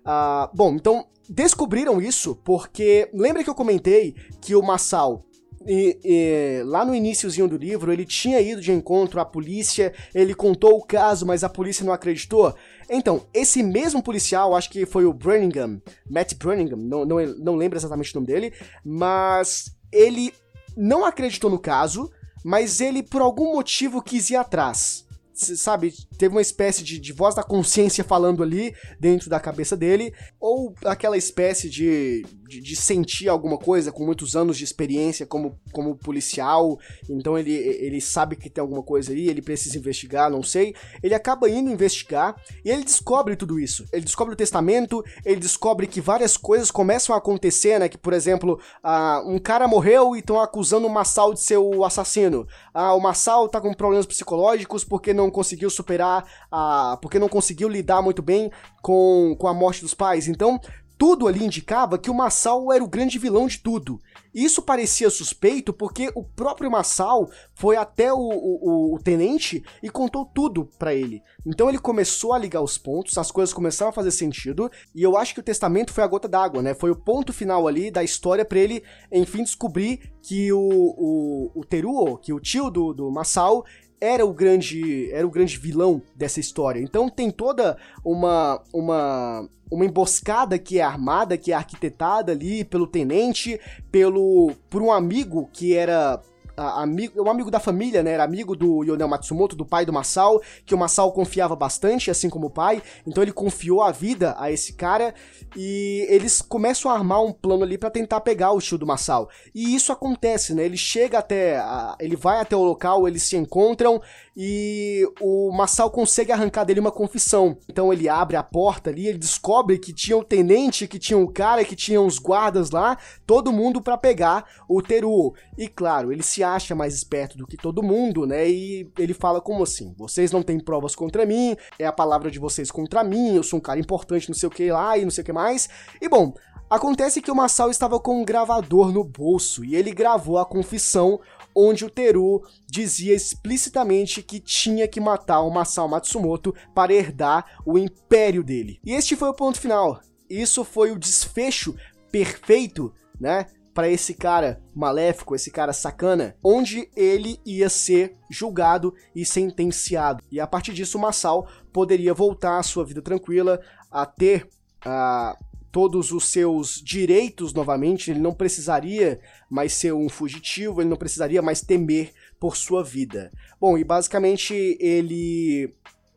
Uh, 0.05 0.49
bom, 0.53 0.75
então 0.75 1.07
descobriram 1.29 2.01
isso 2.01 2.35
porque 2.43 3.09
lembra 3.13 3.43
que 3.43 3.49
eu 3.49 3.55
comentei 3.55 4.13
que 4.41 4.55
o 4.55 4.61
Masao 4.61 5.25
e, 5.67 5.97
e, 6.03 6.63
lá 6.65 6.83
no 6.83 6.93
iníciozinho 6.93 7.47
do 7.47 7.57
livro, 7.57 7.91
ele 7.91 8.05
tinha 8.05 8.39
ido 8.41 8.61
de 8.61 8.71
encontro 8.71 9.19
à 9.19 9.25
polícia, 9.25 9.93
ele 10.13 10.33
contou 10.33 10.77
o 10.77 10.85
caso, 10.85 11.25
mas 11.25 11.43
a 11.43 11.49
polícia 11.49 11.85
não 11.85 11.93
acreditou. 11.93 12.53
Então, 12.89 13.25
esse 13.33 13.63
mesmo 13.63 14.03
policial, 14.03 14.55
acho 14.55 14.69
que 14.69 14.85
foi 14.85 15.05
o 15.05 15.13
Branningham, 15.13 15.81
Matt 16.09 16.33
Branningham, 16.35 16.77
não, 16.77 17.05
não, 17.05 17.17
não 17.37 17.55
lembro 17.55 17.77
exatamente 17.77 18.11
o 18.11 18.15
nome 18.15 18.27
dele, 18.27 18.53
mas 18.83 19.73
ele 19.91 20.33
não 20.75 21.05
acreditou 21.05 21.49
no 21.49 21.59
caso, 21.59 22.11
mas 22.43 22.81
ele 22.81 23.01
por 23.01 23.21
algum 23.21 23.53
motivo 23.53 24.01
quis 24.01 24.29
ir 24.29 24.35
atrás 24.35 25.02
sabe, 25.33 25.93
teve 26.17 26.33
uma 26.33 26.41
espécie 26.41 26.83
de, 26.83 26.99
de, 26.99 27.11
voz 27.11 27.35
da 27.35 27.43
consciência 27.43 28.03
falando 28.03 28.43
ali 28.43 28.75
dentro 28.99 29.29
da 29.29 29.39
cabeça 29.39 29.75
dele, 29.75 30.13
ou 30.39 30.73
aquela 30.85 31.17
espécie 31.17 31.69
de, 31.69 32.25
de, 32.53 32.61
de, 32.61 32.75
sentir 32.75 33.27
alguma 33.29 33.57
coisa, 33.57 33.91
com 33.91 34.05
muitos 34.05 34.35
anos 34.35 34.57
de 34.57 34.63
experiência 34.63 35.25
como, 35.25 35.59
como 35.71 35.95
policial, 35.95 36.77
então 37.09 37.37
ele, 37.37 37.53
ele 37.53 37.99
sabe 37.99 38.35
que 38.35 38.49
tem 38.49 38.61
alguma 38.61 38.83
coisa 38.83 39.11
aí, 39.11 39.27
ele 39.27 39.41
precisa 39.41 39.77
investigar, 39.77 40.29
não 40.29 40.43
sei. 40.43 40.75
Ele 41.01 41.15
acaba 41.15 41.49
indo 41.49 41.71
investigar 41.71 42.35
e 42.63 42.69
ele 42.69 42.83
descobre 42.83 43.35
tudo 43.35 43.59
isso. 43.59 43.85
Ele 43.91 44.05
descobre 44.05 44.33
o 44.33 44.37
testamento, 44.37 45.03
ele 45.25 45.39
descobre 45.39 45.87
que 45.87 46.01
várias 46.01 46.37
coisas 46.37 46.69
começam 46.69 47.15
a 47.15 47.17
acontecer, 47.17 47.79
né? 47.79 47.89
Que, 47.89 47.97
por 47.97 48.13
exemplo, 48.13 48.59
uh, 48.83 49.29
um 49.29 49.39
cara 49.39 49.67
morreu 49.67 50.15
e 50.15 50.19
estão 50.19 50.39
acusando 50.39 50.87
o 50.87 50.89
Massal 50.89 51.33
de 51.33 51.41
ser 51.41 51.57
o 51.57 51.83
assassino. 51.83 52.47
Ah, 52.73 52.93
o 52.93 52.99
Massal 52.99 53.47
tá 53.47 53.59
com 53.59 53.73
problemas 53.73 54.05
psicológicos 54.05 54.83
porque 54.83 55.13
não 55.13 55.29
conseguiu 55.29 55.69
superar, 55.69 56.25
a, 56.51 56.97
porque 57.01 57.19
não 57.19 57.29
conseguiu 57.29 57.69
lidar 57.69 58.01
muito 58.01 58.21
bem 58.21 58.51
com, 58.81 59.35
com 59.39 59.47
a 59.47 59.53
morte 59.53 59.81
dos 59.81 59.93
pais. 59.93 60.27
Então, 60.27 60.59
tudo 61.03 61.27
ali 61.27 61.43
indicava 61.43 61.97
que 61.97 62.09
o 62.09 62.13
Massal 62.13 62.71
era 62.71 62.81
o 62.81 62.87
grande 62.87 63.19
vilão 63.19 63.45
de 63.45 63.59
tudo. 63.59 63.99
Isso 64.33 64.61
parecia 64.61 65.09
suspeito 65.09 65.73
porque 65.73 66.09
o 66.15 66.23
próprio 66.23 66.71
Massal 66.71 67.29
foi 67.53 67.75
até 67.75 68.13
o, 68.13 68.17
o, 68.17 68.95
o 68.95 68.99
tenente 68.99 69.61
e 69.83 69.89
contou 69.89 70.25
tudo 70.25 70.69
para 70.79 70.95
ele. 70.95 71.21
Então 71.45 71.67
ele 71.67 71.77
começou 71.77 72.31
a 72.31 72.37
ligar 72.37 72.61
os 72.61 72.77
pontos, 72.77 73.17
as 73.17 73.31
coisas 73.31 73.53
começaram 73.53 73.89
a 73.89 73.93
fazer 73.93 74.11
sentido, 74.11 74.71
e 74.95 75.03
eu 75.03 75.17
acho 75.17 75.33
que 75.33 75.41
o 75.41 75.43
testamento 75.43 75.91
foi 75.91 76.05
a 76.05 76.07
gota 76.07 76.29
d'água, 76.29 76.61
né? 76.61 76.73
Foi 76.73 76.89
o 76.89 76.95
ponto 76.95 77.33
final 77.33 77.67
ali 77.67 77.91
da 77.91 78.01
história 78.01 78.45
para 78.45 78.59
ele, 78.59 78.81
enfim, 79.11 79.43
descobrir 79.43 80.13
que 80.21 80.53
o, 80.53 80.57
o, 80.57 81.51
o 81.53 81.65
Teruo, 81.65 82.17
que 82.17 82.31
o 82.31 82.39
tio 82.39 82.69
do, 82.69 82.93
do 82.93 83.11
Massal, 83.11 83.65
era 84.03 84.25
o 84.25 84.33
grande 84.33 85.09
era 85.11 85.25
o 85.25 85.31
grande 85.31 85.57
vilão 85.57 86.01
dessa 86.13 86.41
história. 86.41 86.81
Então 86.81 87.07
tem 87.07 87.31
toda 87.31 87.77
uma 88.03 88.61
uma 88.73 89.47
uma 89.71 89.85
emboscada 89.85 90.59
que 90.59 90.77
é 90.77 90.83
armada, 90.83 91.37
que 91.37 91.51
é 91.51 91.55
arquitetada 91.55 92.33
ali 92.33 92.65
pelo 92.65 92.85
tenente, 92.85 93.59
pelo 93.89 94.51
por 94.69 94.81
um 94.81 94.91
amigo 94.91 95.49
que 95.53 95.73
era 95.73 96.21
amigo, 96.55 97.21
um 97.21 97.29
amigo 97.29 97.49
da 97.49 97.59
família, 97.59 98.03
né? 98.03 98.11
Era 98.11 98.23
amigo 98.23 98.55
do 98.55 98.83
Yonel 98.83 99.07
Matsumoto, 99.07 99.55
do 99.55 99.65
pai 99.65 99.85
do 99.85 99.93
Masao, 99.93 100.41
que 100.65 100.75
o 100.75 100.77
Masao 100.77 101.11
confiava 101.11 101.55
bastante, 101.55 102.11
assim 102.11 102.29
como 102.29 102.47
o 102.47 102.49
pai. 102.49 102.81
Então 103.05 103.23
ele 103.23 103.31
confiou 103.31 103.81
a 103.81 103.91
vida 103.91 104.35
a 104.37 104.51
esse 104.51 104.73
cara 104.73 105.13
e 105.55 106.05
eles 106.09 106.41
começam 106.41 106.91
a 106.91 106.93
armar 106.93 107.23
um 107.23 107.31
plano 107.31 107.63
ali 107.63 107.77
para 107.77 107.89
tentar 107.89 108.21
pegar 108.21 108.51
o 108.51 108.59
tio 108.59 108.77
do 108.77 108.85
Masao. 108.85 109.29
E 109.53 109.75
isso 109.75 109.91
acontece, 109.91 110.53
né? 110.53 110.63
Ele 110.65 110.77
chega 110.77 111.19
até, 111.19 111.57
a, 111.57 111.95
ele 111.99 112.15
vai 112.15 112.39
até 112.39 112.55
o 112.55 112.63
local, 112.63 113.07
eles 113.07 113.23
se 113.23 113.35
encontram 113.35 114.01
e 114.35 115.07
o 115.21 115.51
Masao 115.51 115.89
consegue 115.89 116.31
arrancar 116.31 116.63
dele 116.63 116.79
uma 116.79 116.91
confissão. 116.91 117.57
Então 117.69 117.91
ele 117.91 118.09
abre 118.09 118.35
a 118.35 118.43
porta 118.43 118.89
ali, 118.89 119.07
ele 119.07 119.17
descobre 119.17 119.77
que 119.77 119.93
tinha 119.93 120.17
o 120.17 120.23
tenente, 120.23 120.87
que 120.87 120.99
tinha 120.99 121.17
o 121.17 121.31
cara, 121.31 121.65
que 121.65 121.75
tinha 121.75 122.01
os 122.01 122.19
guardas 122.19 122.71
lá, 122.71 122.97
todo 123.25 123.51
mundo 123.51 123.81
para 123.81 123.97
pegar 123.97 124.45
o 124.67 124.81
Teruo. 124.81 125.33
E 125.57 125.67
claro, 125.67 126.11
ele 126.11 126.23
se 126.23 126.42
acha 126.43 126.75
mais 126.75 126.93
esperto 126.93 127.37
do 127.37 127.47
que 127.47 127.57
todo 127.57 127.81
mundo, 127.81 128.25
né? 128.25 128.49
E 128.49 128.91
ele 128.99 129.13
fala 129.13 129.41
como 129.41 129.63
assim: 129.63 129.93
vocês 129.97 130.31
não 130.31 130.43
têm 130.43 130.59
provas 130.59 130.95
contra 130.95 131.25
mim, 131.25 131.55
é 131.79 131.85
a 131.85 131.91
palavra 131.91 132.29
de 132.29 132.39
vocês 132.39 132.69
contra 132.69 133.03
mim, 133.03 133.35
eu 133.35 133.43
sou 133.43 133.59
um 133.59 133.61
cara 133.61 133.79
importante, 133.79 134.29
não 134.29 134.35
sei 134.35 134.47
o 134.47 134.51
que 134.51 134.71
lá 134.71 134.97
e 134.97 135.03
não 135.03 135.11
sei 135.11 135.21
o 135.21 135.25
que 135.25 135.33
mais. 135.33 135.69
E 136.01 136.07
bom, 136.07 136.33
Acontece 136.69 137.21
que 137.21 137.29
o 137.29 137.35
Masao 137.35 137.69
estava 137.69 137.99
com 137.99 138.19
um 138.19 138.25
gravador 138.25 138.91
no 138.91 139.03
bolso 139.03 139.63
e 139.63 139.75
ele 139.75 139.91
gravou 139.91 140.39
a 140.39 140.45
confissão 140.45 141.19
onde 141.55 141.85
o 141.85 141.89
Teru 141.89 142.41
dizia 142.67 143.13
explicitamente 143.13 144.23
que 144.23 144.39
tinha 144.39 144.87
que 144.87 144.99
matar 144.99 145.41
o 145.41 145.51
Masao 145.51 145.87
Matsumoto 145.87 146.51
para 146.73 146.91
herdar 146.91 147.59
o 147.63 147.77
império 147.77 148.43
dele. 148.43 148.79
E 148.83 148.91
este 148.91 149.15
foi 149.15 149.29
o 149.29 149.35
ponto 149.35 149.59
final. 149.59 150.01
Isso 150.27 150.63
foi 150.63 150.89
o 150.89 150.97
desfecho 150.97 151.75
perfeito, 152.11 152.91
né, 153.19 153.45
para 153.73 153.89
esse 153.89 154.13
cara 154.13 154.61
maléfico, 154.75 155.35
esse 155.35 155.49
cara 155.49 155.73
sacana, 155.73 156.35
onde 156.43 156.89
ele 156.95 157.39
ia 157.45 157.69
ser 157.69 158.15
julgado 158.29 158.93
e 159.15 159.25
sentenciado. 159.25 160.23
E 160.31 160.39
a 160.39 160.47
partir 160.47 160.73
disso, 160.73 160.97
o 160.97 161.01
Masao 161.01 161.47
poderia 161.71 162.13
voltar 162.13 162.59
à 162.59 162.63
sua 162.63 162.85
vida 162.85 163.01
tranquila, 163.01 163.59
a 163.89 164.05
ter 164.05 164.47
uh, 164.85 165.37
todos 165.71 166.11
os 166.11 166.25
seus 166.25 166.79
direitos 166.83 167.51
novamente, 167.51 168.11
ele 168.11 168.19
não 168.19 168.31
precisaria 168.31 169.19
mais 169.49 169.73
ser 169.73 169.91
um 169.91 170.07
fugitivo, 170.07 170.81
ele 170.81 170.89
não 170.89 170.97
precisaria 170.97 171.41
mais 171.41 171.61
temer 171.61 172.13
por 172.39 172.55
sua 172.55 172.83
vida. 172.83 173.31
Bom, 173.59 173.75
e 173.75 173.83
basicamente 173.83 174.53
ele 174.79 175.73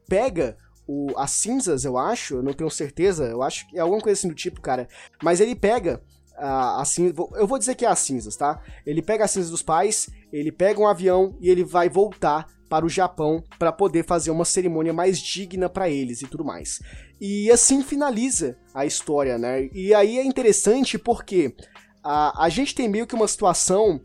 pega 0.07 0.59
o, 0.87 1.11
as 1.17 1.31
cinzas, 1.31 1.87
eu 1.87 1.97
acho, 1.97 2.35
eu 2.35 2.43
não 2.43 2.53
tenho 2.53 2.71
certeza, 2.71 3.25
eu 3.25 3.43
acho 3.43 3.67
que 3.69 3.79
é 3.79 3.81
alguma 3.81 4.01
coisa 4.01 4.19
assim 4.19 4.29
do 4.29 4.35
tipo, 4.35 4.61
cara, 4.61 4.89
mas 5.23 5.41
ele 5.41 5.55
pega 5.55 6.03
assim, 6.39 7.13
eu 7.35 7.47
vou 7.47 7.59
dizer 7.59 7.75
que 7.75 7.85
é 7.85 7.89
as 7.89 7.99
cinzas, 8.01 8.37
tá? 8.37 8.61
Ele 8.85 9.03
pega 9.03 9.25
as 9.25 9.31
cinzas 9.31 9.51
dos 9.51 9.63
pais, 9.63 10.09
ele 10.33 10.53
pega 10.53 10.81
um 10.81 10.87
avião 10.87 11.37
e 11.41 11.49
ele 11.49 11.65
vai 11.65 11.89
voltar 11.89 12.47
para 12.69 12.85
o 12.85 12.89
Japão 12.89 13.43
para 13.59 13.73
poder 13.73 14.05
fazer 14.05 14.31
uma 14.31 14.45
cerimônia 14.45 14.93
mais 14.93 15.19
digna 15.19 15.69
para 15.69 15.89
eles 15.89 16.23
e 16.23 16.27
tudo 16.27 16.45
mais. 16.45 16.81
E 17.21 17.51
assim 17.51 17.83
finaliza 17.83 18.59
a 18.75 18.85
história, 18.85 19.39
né? 19.39 19.71
E 19.73 19.95
aí 19.95 20.19
é 20.19 20.25
interessante 20.25 20.99
porque 20.99 21.55
a, 22.03 22.45
a 22.45 22.49
gente 22.49 22.75
tem 22.75 22.89
meio 22.89 23.07
que 23.07 23.15
uma 23.15 23.29
situação 23.29 24.01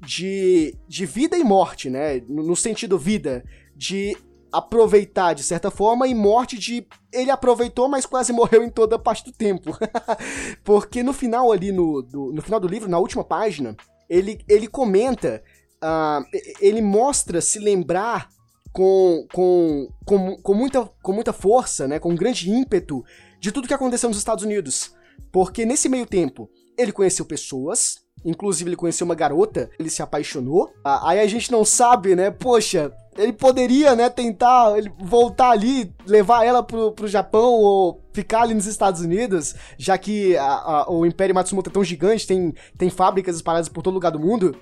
de, 0.00 0.74
de 0.86 1.06
vida 1.06 1.36
e 1.36 1.44
morte, 1.44 1.90
né? 1.90 2.22
No, 2.28 2.42
no 2.42 2.56
sentido 2.56 2.98
vida, 2.98 3.44
de 3.76 4.16
aproveitar 4.54 5.34
de 5.34 5.42
certa 5.42 5.68
forma 5.68 6.06
e 6.06 6.14
morte 6.14 6.56
de 6.56 6.86
ele 7.12 7.30
aproveitou, 7.30 7.88
mas 7.88 8.06
quase 8.06 8.32
morreu 8.32 8.62
em 8.62 8.70
toda 8.70 8.94
a 8.94 8.98
parte 8.98 9.24
do 9.24 9.32
tempo. 9.32 9.76
Porque 10.62 11.02
no 11.02 11.12
final 11.12 11.50
ali, 11.50 11.72
no, 11.72 12.00
do, 12.00 12.32
no 12.32 12.40
final 12.40 12.60
do 12.60 12.68
livro, 12.68 12.88
na 12.88 12.98
última 12.98 13.24
página, 13.24 13.76
ele, 14.08 14.44
ele 14.48 14.68
comenta, 14.68 15.42
uh, 15.82 16.24
ele 16.60 16.80
mostra 16.80 17.40
se 17.40 17.58
lembrar 17.58 18.28
com, 18.72 19.26
com, 19.32 19.88
com, 20.06 20.36
com, 20.40 20.54
muita, 20.54 20.88
com 21.02 21.12
muita 21.12 21.32
força, 21.32 21.88
né, 21.88 21.98
com 21.98 22.10
um 22.10 22.16
grande 22.16 22.48
ímpeto 22.48 23.04
de 23.40 23.50
tudo 23.50 23.66
que 23.66 23.74
aconteceu 23.74 24.08
nos 24.08 24.18
Estados 24.18 24.44
Unidos. 24.44 24.94
Porque 25.32 25.64
nesse 25.64 25.88
meio 25.88 26.06
tempo, 26.06 26.48
ele 26.78 26.92
conheceu 26.92 27.24
pessoas, 27.24 28.04
inclusive 28.24 28.70
ele 28.70 28.76
conheceu 28.76 29.04
uma 29.04 29.14
garota, 29.16 29.68
ele 29.78 29.90
se 29.90 30.02
apaixonou. 30.02 30.72
Ah, 30.84 31.10
aí 31.10 31.20
a 31.20 31.26
gente 31.26 31.50
não 31.50 31.64
sabe, 31.64 32.14
né? 32.14 32.30
Poxa, 32.30 32.92
ele 33.16 33.32
poderia, 33.32 33.94
né, 33.94 34.08
tentar 34.08 34.74
voltar 34.98 35.50
ali, 35.50 35.92
levar 36.06 36.44
ela 36.44 36.62
pro, 36.62 36.92
pro 36.92 37.08
Japão 37.08 37.52
ou 37.52 38.00
ficar 38.12 38.42
ali 38.42 38.54
nos 38.54 38.66
Estados 38.66 39.00
Unidos, 39.00 39.54
já 39.78 39.96
que 39.98 40.36
a, 40.36 40.44
a, 40.44 40.90
o 40.90 41.04
Império 41.04 41.34
Matsumoto 41.34 41.70
é 41.70 41.72
tão 41.72 41.84
gigante, 41.84 42.26
tem, 42.26 42.54
tem 42.76 42.90
fábricas 42.90 43.36
espalhadas 43.36 43.68
por 43.68 43.82
todo 43.82 43.94
lugar 43.94 44.10
do 44.10 44.20
mundo. 44.20 44.56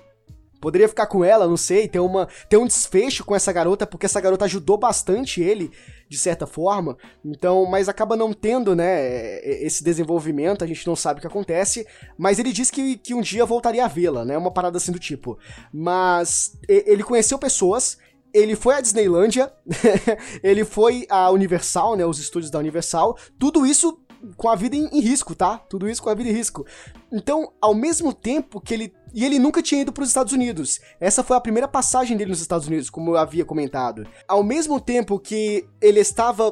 Poderia 0.63 0.87
ficar 0.87 1.07
com 1.07 1.25
ela, 1.25 1.45
não 1.45 1.57
sei, 1.57 1.89
ter, 1.89 1.99
uma, 1.99 2.25
ter 2.47 2.55
um 2.55 2.65
desfecho 2.65 3.25
com 3.25 3.35
essa 3.35 3.51
garota, 3.51 3.85
porque 3.85 4.05
essa 4.05 4.21
garota 4.21 4.45
ajudou 4.45 4.77
bastante 4.77 5.41
ele, 5.41 5.69
de 6.07 6.17
certa 6.17 6.47
forma. 6.47 6.97
Então, 7.23 7.65
mas 7.65 7.89
acaba 7.89 8.15
não 8.15 8.31
tendo, 8.31 8.73
né, 8.73 9.39
esse 9.43 9.83
desenvolvimento, 9.83 10.63
a 10.63 10.67
gente 10.67 10.87
não 10.87 10.95
sabe 10.95 11.17
o 11.17 11.21
que 11.21 11.27
acontece. 11.27 11.85
Mas 12.17 12.39
ele 12.39 12.53
diz 12.53 12.71
que, 12.71 12.95
que 12.95 13.13
um 13.13 13.19
dia 13.19 13.45
voltaria 13.45 13.83
a 13.83 13.89
vê-la, 13.89 14.23
né, 14.23 14.37
uma 14.37 14.51
parada 14.51 14.77
assim 14.77 14.93
do 14.93 14.99
tipo. 14.99 15.37
Mas 15.73 16.57
ele 16.69 17.03
conheceu 17.03 17.37
pessoas, 17.37 17.97
ele 18.33 18.55
foi 18.55 18.75
à 18.75 18.81
Disneylândia, 18.81 19.53
ele 20.41 20.65
foi 20.65 21.05
à 21.09 21.29
Universal, 21.29 21.95
né, 21.95 22.05
os 22.05 22.19
estúdios 22.19 22.49
da 22.49 22.59
Universal, 22.59 23.17
tudo 23.37 23.65
isso 23.65 23.99
com 24.37 24.49
a 24.49 24.55
vida 24.55 24.75
em, 24.75 24.87
em, 24.87 25.01
risco, 25.01 25.35
tá? 25.35 25.57
Tudo 25.57 25.89
isso 25.89 26.01
com 26.01 26.09
a 26.09 26.15
vida 26.15 26.29
em 26.29 26.33
risco. 26.33 26.65
Então, 27.11 27.51
ao 27.61 27.73
mesmo 27.73 28.13
tempo 28.13 28.61
que 28.61 28.73
ele. 28.73 28.93
E 29.13 29.23
ele 29.23 29.37
nunca 29.37 29.61
tinha 29.61 29.81
ido 29.81 29.91
para 29.91 30.01
os 30.01 30.07
Estados 30.07 30.33
Unidos. 30.33 30.79
Essa 30.99 31.23
foi 31.23 31.37
a 31.37 31.41
primeira 31.41 31.67
passagem 31.67 32.17
dele 32.17 32.31
nos 32.31 32.41
Estados 32.41 32.67
Unidos, 32.67 32.89
como 32.89 33.11
eu 33.11 33.17
havia 33.17 33.45
comentado. 33.45 34.07
Ao 34.27 34.41
mesmo 34.41 34.79
tempo 34.79 35.19
que 35.19 35.67
ele 35.79 35.99
estava 35.99 36.51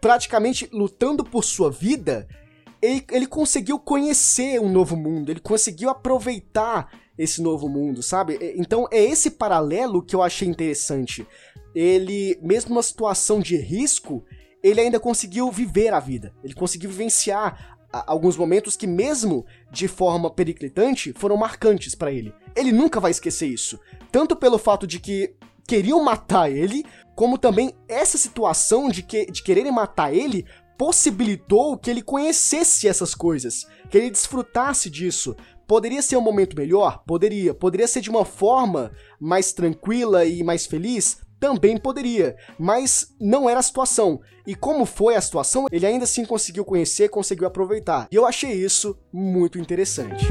praticamente 0.00 0.68
lutando 0.72 1.24
por 1.24 1.42
sua 1.42 1.68
vida, 1.68 2.28
ele, 2.80 3.04
ele 3.10 3.26
conseguiu 3.26 3.78
conhecer 3.78 4.60
um 4.60 4.68
novo 4.68 4.96
mundo, 4.96 5.30
ele 5.30 5.40
conseguiu 5.40 5.90
aproveitar 5.90 6.88
esse 7.18 7.40
novo 7.40 7.68
mundo, 7.68 8.02
sabe? 8.02 8.38
Então 8.56 8.86
é 8.90 9.02
esse 9.02 9.30
paralelo 9.30 10.02
que 10.02 10.14
eu 10.14 10.22
achei 10.22 10.46
interessante. 10.46 11.26
Ele, 11.74 12.38
mesmo 12.42 12.70
numa 12.70 12.82
situação 12.82 13.40
de 13.40 13.56
risco, 13.56 14.24
ele 14.62 14.80
ainda 14.80 14.98
conseguiu 14.98 15.50
viver 15.50 15.92
a 15.92 16.00
vida. 16.00 16.34
Ele 16.42 16.54
conseguiu 16.54 16.90
vivenciar 16.90 17.76
alguns 17.92 18.36
momentos 18.36 18.76
que, 18.76 18.86
mesmo 18.86 19.46
de 19.70 19.88
forma 19.88 20.30
periclitante, 20.30 21.12
foram 21.12 21.36
marcantes 21.36 21.94
para 21.94 22.12
ele. 22.12 22.34
Ele 22.54 22.72
nunca 22.72 23.00
vai 23.00 23.10
esquecer 23.10 23.46
isso. 23.46 23.78
Tanto 24.10 24.36
pelo 24.36 24.58
fato 24.58 24.86
de 24.86 24.98
que 24.98 25.34
queriam 25.66 26.02
matar 26.02 26.50
ele, 26.50 26.84
como 27.14 27.38
também 27.38 27.72
essa 27.88 28.18
situação 28.18 28.88
de, 28.88 29.02
que, 29.02 29.26
de 29.26 29.42
quererem 29.42 29.72
matar 29.72 30.14
ele 30.14 30.44
possibilitou 30.76 31.78
que 31.78 31.90
ele 31.90 32.02
conhecesse 32.02 32.86
essas 32.86 33.14
coisas, 33.14 33.66
que 33.90 33.96
ele 33.96 34.10
desfrutasse 34.10 34.90
disso, 34.90 35.34
Poderia 35.66 36.00
ser 36.00 36.16
um 36.16 36.20
momento 36.20 36.56
melhor? 36.56 37.02
Poderia. 37.04 37.52
Poderia 37.52 37.88
ser 37.88 38.00
de 38.00 38.08
uma 38.08 38.24
forma 38.24 38.92
mais 39.20 39.52
tranquila 39.52 40.24
e 40.24 40.42
mais 40.44 40.64
feliz? 40.64 41.18
também 41.38 41.76
poderia, 41.76 42.34
mas 42.58 43.14
não 43.20 43.46
era 43.46 43.60
a 43.60 43.62
situação. 43.62 44.22
E 44.46 44.54
como 44.54 44.86
foi 44.86 45.16
a 45.16 45.20
situação, 45.20 45.66
ele 45.70 45.84
ainda 45.84 46.04
assim 46.04 46.24
conseguiu 46.24 46.64
conhecer, 46.64 47.10
conseguiu 47.10 47.46
aproveitar. 47.46 48.08
E 48.10 48.16
eu 48.16 48.24
achei 48.24 48.52
isso 48.52 48.98
muito 49.12 49.58
interessante. 49.58 50.26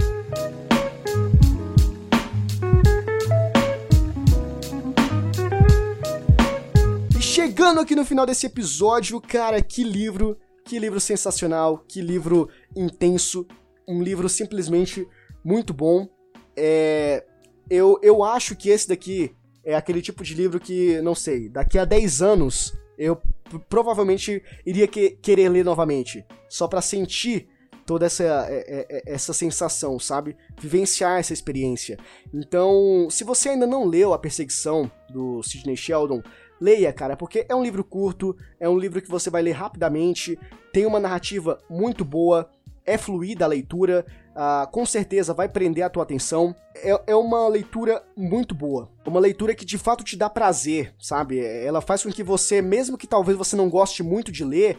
E 7.16 7.22
chegando 7.22 7.80
aqui 7.80 7.96
no 7.96 8.04
final 8.04 8.26
desse 8.26 8.48
episódio, 8.48 9.22
cara, 9.22 9.62
que 9.62 9.84
livro, 9.84 10.36
que 10.66 10.80
livro 10.80 11.00
sensacional, 11.00 11.86
que 11.88 12.02
livro 12.02 12.50
intenso, 12.76 13.46
um 13.88 14.02
livro 14.02 14.28
simplesmente 14.28 15.08
muito 15.46 15.74
bom. 15.74 16.10
É, 16.58 17.24
eu, 17.70 18.00
eu 18.02 18.24
acho 18.24 18.56
que 18.56 18.70
esse 18.70 18.90
daqui 18.90 19.36
é 19.64 19.76
aquele 19.76 20.02
tipo 20.02 20.24
de 20.24 20.34
livro 20.34 20.60
que, 20.60 21.00
não 21.02 21.14
sei, 21.14 21.48
daqui 21.48 21.78
a 21.78 21.86
10 21.86 22.22
anos 22.24 22.74
eu 22.98 23.22
provavelmente 23.70 24.42
iria 24.66 24.88
que, 24.88 25.12
querer 25.12 25.50
ler 25.50 25.64
novamente, 25.64 26.26
só 26.50 26.68
para 26.68 26.82
sentir 26.82 27.48
toda 27.86 28.06
essa, 28.06 28.24
é, 28.24 28.56
é, 28.68 28.88
é, 28.90 29.14
essa 29.14 29.34
sensação, 29.34 30.00
sabe? 30.00 30.36
Vivenciar 30.60 31.20
essa 31.20 31.34
experiência. 31.34 31.98
Então, 32.34 33.08
se 33.12 33.24
você 33.24 33.50
ainda 33.50 33.68
não 33.68 33.86
leu 33.86 34.14
A 34.14 34.20
Perseguição 34.20 34.90
do 35.10 35.44
Sidney 35.44 35.78
Sheldon, 35.78 36.24
leia, 36.60 36.92
cara, 36.92 37.16
porque 37.16 37.46
é 37.48 37.56
um 37.56 37.64
livro 37.64 37.84
curto, 37.84 38.36
é 38.60 38.68
um 38.68 38.78
livro 38.78 39.02
que 39.02 39.10
você 39.10 39.30
vai 39.30 39.44
ler 39.44 39.52
rapidamente, 39.52 40.40
tem 40.74 40.86
uma 40.86 41.00
narrativa 41.00 41.60
muito 41.70 42.04
boa, 42.04 42.50
é 42.86 42.98
fluida 42.98 43.46
a 43.46 43.48
leitura, 43.48 44.06
uh, 44.32 44.70
com 44.72 44.86
certeza 44.86 45.34
vai 45.34 45.50
prender 45.50 45.84
a 45.84 45.90
tua 45.90 46.04
atenção. 46.04 46.56
É, 46.76 47.02
é, 47.08 47.16
uma 47.16 47.48
leitura 47.48 48.04
muito 48.16 48.54
boa. 48.54 48.90
Uma 49.06 49.20
leitura 49.20 49.56
que 49.56 49.66
de 49.66 49.78
fato 49.78 50.04
te 50.04 50.16
dá 50.16 50.30
prazer, 50.30 50.94
sabe? 51.00 51.40
Ela 51.40 51.82
faz 51.82 52.04
com 52.04 52.12
que 52.12 52.24
você, 52.24 52.62
mesmo 52.62 52.98
que 52.98 53.08
talvez 53.08 53.38
você 53.38 53.56
não 53.56 53.70
goste 53.70 54.04
muito 54.04 54.32
de 54.32 54.44
ler, 54.44 54.78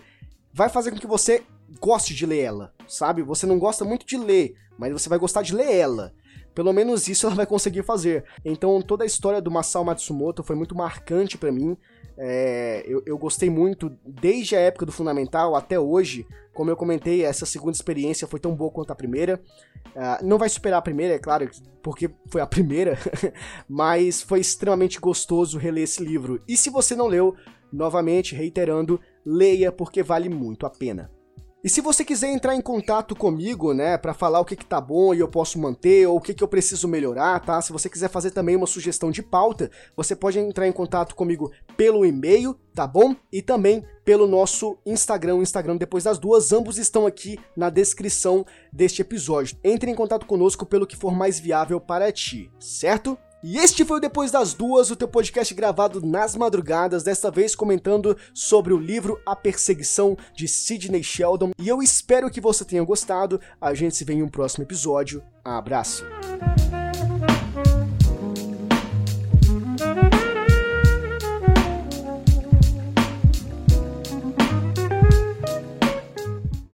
vai 0.52 0.68
fazer 0.68 0.90
com 0.90 0.98
que 0.98 1.06
você 1.06 1.42
goste 1.80 2.14
de 2.14 2.24
ler 2.24 2.40
ela, 2.40 2.72
sabe? 2.86 3.22
Você 3.22 3.46
não 3.46 3.58
gosta 3.58 3.84
muito 3.84 4.06
de 4.06 4.16
ler, 4.16 4.54
mas 4.78 4.92
você 4.92 5.08
vai 5.08 5.18
gostar 5.18 5.42
de 5.42 5.54
ler 5.54 5.72
ela. 5.74 6.12
Pelo 6.54 6.72
menos 6.72 7.06
isso 7.06 7.26
ela 7.26 7.34
vai 7.34 7.46
conseguir 7.46 7.82
fazer. 7.82 8.24
Então 8.44 8.80
toda 8.80 9.04
a 9.04 9.06
história 9.06 9.42
do 9.42 9.50
Masao 9.50 9.84
Matsumoto 9.84 10.42
foi 10.42 10.56
muito 10.56 10.74
marcante 10.74 11.36
para 11.36 11.52
mim. 11.52 11.76
É, 12.18 12.82
eu, 12.86 13.02
eu, 13.04 13.18
gostei 13.18 13.50
muito 13.50 13.94
desde 14.02 14.56
a 14.56 14.60
época 14.60 14.86
do 14.86 14.92
Fundamental 14.92 15.54
até 15.54 15.78
hoje. 15.78 16.26
Como 16.56 16.70
eu 16.70 16.76
comentei, 16.76 17.22
essa 17.22 17.44
segunda 17.44 17.76
experiência 17.76 18.26
foi 18.26 18.40
tão 18.40 18.54
boa 18.54 18.70
quanto 18.70 18.90
a 18.90 18.96
primeira. 18.96 19.38
Uh, 19.88 20.24
não 20.24 20.38
vai 20.38 20.48
superar 20.48 20.78
a 20.78 20.82
primeira, 20.82 21.12
é 21.12 21.18
claro, 21.18 21.50
porque 21.82 22.10
foi 22.30 22.40
a 22.40 22.46
primeira, 22.46 22.96
mas 23.68 24.22
foi 24.22 24.40
extremamente 24.40 24.98
gostoso 24.98 25.58
reler 25.58 25.84
esse 25.84 26.02
livro. 26.02 26.42
E 26.48 26.56
se 26.56 26.70
você 26.70 26.96
não 26.96 27.08
leu, 27.08 27.36
novamente 27.70 28.34
reiterando, 28.34 28.98
leia 29.22 29.70
porque 29.70 30.02
vale 30.02 30.30
muito 30.30 30.64
a 30.64 30.70
pena. 30.70 31.10
E 31.66 31.68
se 31.68 31.80
você 31.80 32.04
quiser 32.04 32.28
entrar 32.28 32.54
em 32.54 32.60
contato 32.60 33.16
comigo, 33.16 33.74
né, 33.74 33.98
para 33.98 34.14
falar 34.14 34.38
o 34.38 34.44
que, 34.44 34.54
que 34.54 34.64
tá 34.64 34.80
bom 34.80 35.12
e 35.12 35.18
eu 35.18 35.26
posso 35.26 35.58
manter, 35.58 36.06
ou 36.06 36.18
o 36.18 36.20
que, 36.20 36.32
que 36.32 36.44
eu 36.44 36.46
preciso 36.46 36.86
melhorar, 36.86 37.40
tá? 37.40 37.60
Se 37.60 37.72
você 37.72 37.90
quiser 37.90 38.08
fazer 38.08 38.30
também 38.30 38.54
uma 38.54 38.68
sugestão 38.68 39.10
de 39.10 39.20
pauta, 39.20 39.68
você 39.96 40.14
pode 40.14 40.38
entrar 40.38 40.68
em 40.68 40.70
contato 40.70 41.16
comigo 41.16 41.50
pelo 41.76 42.06
e-mail, 42.06 42.54
tá 42.72 42.86
bom? 42.86 43.16
E 43.32 43.42
também 43.42 43.84
pelo 44.04 44.28
nosso 44.28 44.78
Instagram, 44.86 45.38
Instagram 45.38 45.76
depois 45.76 46.04
das 46.04 46.20
duas, 46.20 46.52
ambos 46.52 46.78
estão 46.78 47.04
aqui 47.04 47.36
na 47.56 47.68
descrição 47.68 48.46
deste 48.72 49.02
episódio. 49.02 49.58
Entre 49.64 49.90
em 49.90 49.94
contato 49.96 50.24
conosco 50.24 50.64
pelo 50.64 50.86
que 50.86 50.94
for 50.94 51.12
mais 51.12 51.40
viável 51.40 51.80
para 51.80 52.12
ti, 52.12 52.48
certo? 52.60 53.18
E 53.48 53.58
este 53.58 53.84
foi 53.84 53.98
o 53.98 54.00
Depois 54.00 54.32
das 54.32 54.54
Duas, 54.54 54.90
o 54.90 54.96
teu 54.96 55.06
podcast 55.06 55.54
gravado 55.54 56.04
nas 56.04 56.34
madrugadas, 56.34 57.04
desta 57.04 57.30
vez 57.30 57.54
comentando 57.54 58.16
sobre 58.34 58.72
o 58.72 58.76
livro 58.76 59.20
A 59.24 59.36
Perseguição 59.36 60.18
de 60.34 60.48
Sidney 60.48 61.04
Sheldon. 61.04 61.52
E 61.56 61.68
eu 61.68 61.80
espero 61.80 62.28
que 62.28 62.40
você 62.40 62.64
tenha 62.64 62.82
gostado. 62.82 63.40
A 63.60 63.72
gente 63.72 63.94
se 63.94 64.02
vê 64.02 64.14
em 64.14 64.22
um 64.24 64.28
próximo 64.28 64.64
episódio. 64.64 65.22
Abraço. 65.44 66.04